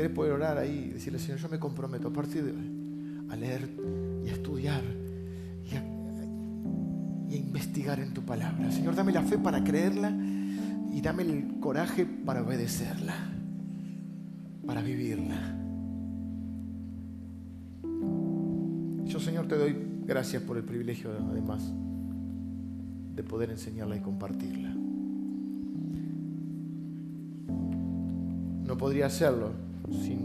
[0.00, 3.36] querés poder orar ahí y decirle, Señor, yo me comprometo a partir de hoy a
[3.36, 3.68] leer
[4.24, 4.82] y a estudiar
[5.70, 8.72] y a, investigar en tu palabra.
[8.72, 10.10] Señor, dame la fe para creerla
[10.90, 13.14] y dame el coraje para obedecerla,
[14.66, 15.54] para vivirla.
[19.04, 19.76] Yo, Señor, te doy
[20.06, 21.70] gracias por el privilegio, además,
[23.14, 24.74] de poder enseñarla y compartirla.
[28.64, 30.24] No podría hacerlo sin,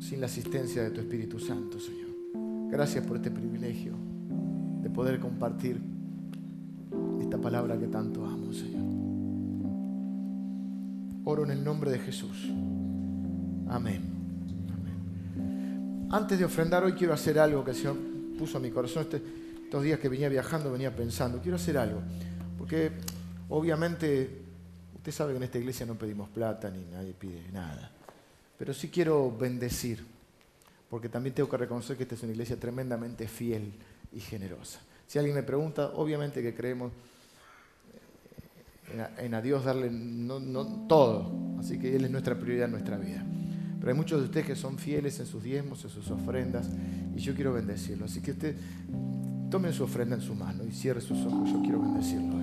[0.00, 2.10] sin la asistencia de tu Espíritu Santo, Señor.
[2.70, 3.92] Gracias por este privilegio
[4.82, 5.80] de poder compartir
[7.20, 8.82] esta palabra que tanto amo, Señor.
[11.24, 12.50] Oro en el nombre de Jesús.
[13.68, 14.00] Amén.
[16.10, 17.96] Antes de ofrendar hoy quiero hacer algo que el Señor
[18.38, 19.02] puso a mi corazón.
[19.04, 19.22] Este,
[19.64, 22.02] estos días que venía viajando venía pensando, quiero hacer algo.
[22.58, 22.92] Porque
[23.48, 24.41] obviamente
[25.02, 27.90] Usted sabe que en esta iglesia no pedimos plata ni nadie pide nada.
[28.56, 30.06] Pero sí quiero bendecir,
[30.88, 33.72] porque también tengo que reconocer que esta es una iglesia tremendamente fiel
[34.12, 34.78] y generosa.
[35.08, 36.92] Si alguien me pregunta, obviamente que creemos
[39.18, 43.26] en a, Dios darle no, todo, así que Él es nuestra prioridad en nuestra vida.
[43.80, 46.68] Pero hay muchos de ustedes que son fieles en sus diezmos, en sus ofrendas,
[47.16, 48.04] y yo quiero bendecirlo.
[48.04, 48.54] Así que usted
[49.50, 52.40] tome su ofrenda en su mano y cierre sus ojos, yo quiero bendecirlo.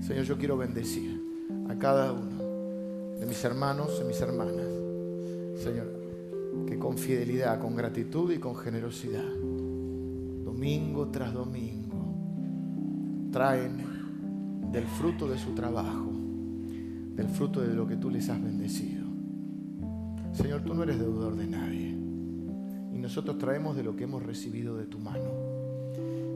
[0.00, 1.15] Señor, yo quiero bendecir
[1.78, 4.66] cada uno de mis hermanos y mis hermanas.
[5.56, 5.86] Señor,
[6.66, 9.24] que con fidelidad, con gratitud y con generosidad,
[10.44, 16.12] domingo tras domingo, traen del fruto de su trabajo,
[17.14, 19.06] del fruto de lo que tú les has bendecido.
[20.32, 21.88] Señor, tú no eres deudor de nadie.
[22.92, 25.30] Y nosotros traemos de lo que hemos recibido de tu mano.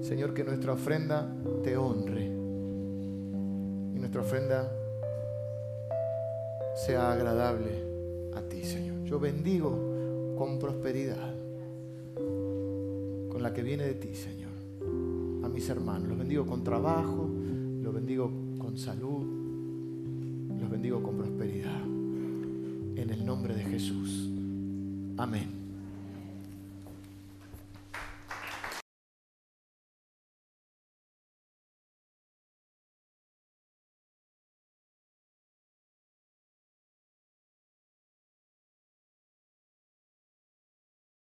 [0.01, 1.31] Señor, que nuestra ofrenda
[1.63, 2.27] te honre.
[3.95, 4.71] Y nuestra ofrenda
[6.75, 7.85] sea agradable
[8.35, 9.05] a ti, Señor.
[9.05, 11.35] Yo bendigo con prosperidad,
[12.15, 14.53] con la que viene de ti, Señor,
[15.45, 16.09] a mis hermanos.
[16.09, 17.29] Los bendigo con trabajo,
[17.83, 19.27] los bendigo con salud,
[20.61, 21.83] los bendigo con prosperidad.
[21.83, 24.31] En el nombre de Jesús.
[25.17, 25.60] Amén.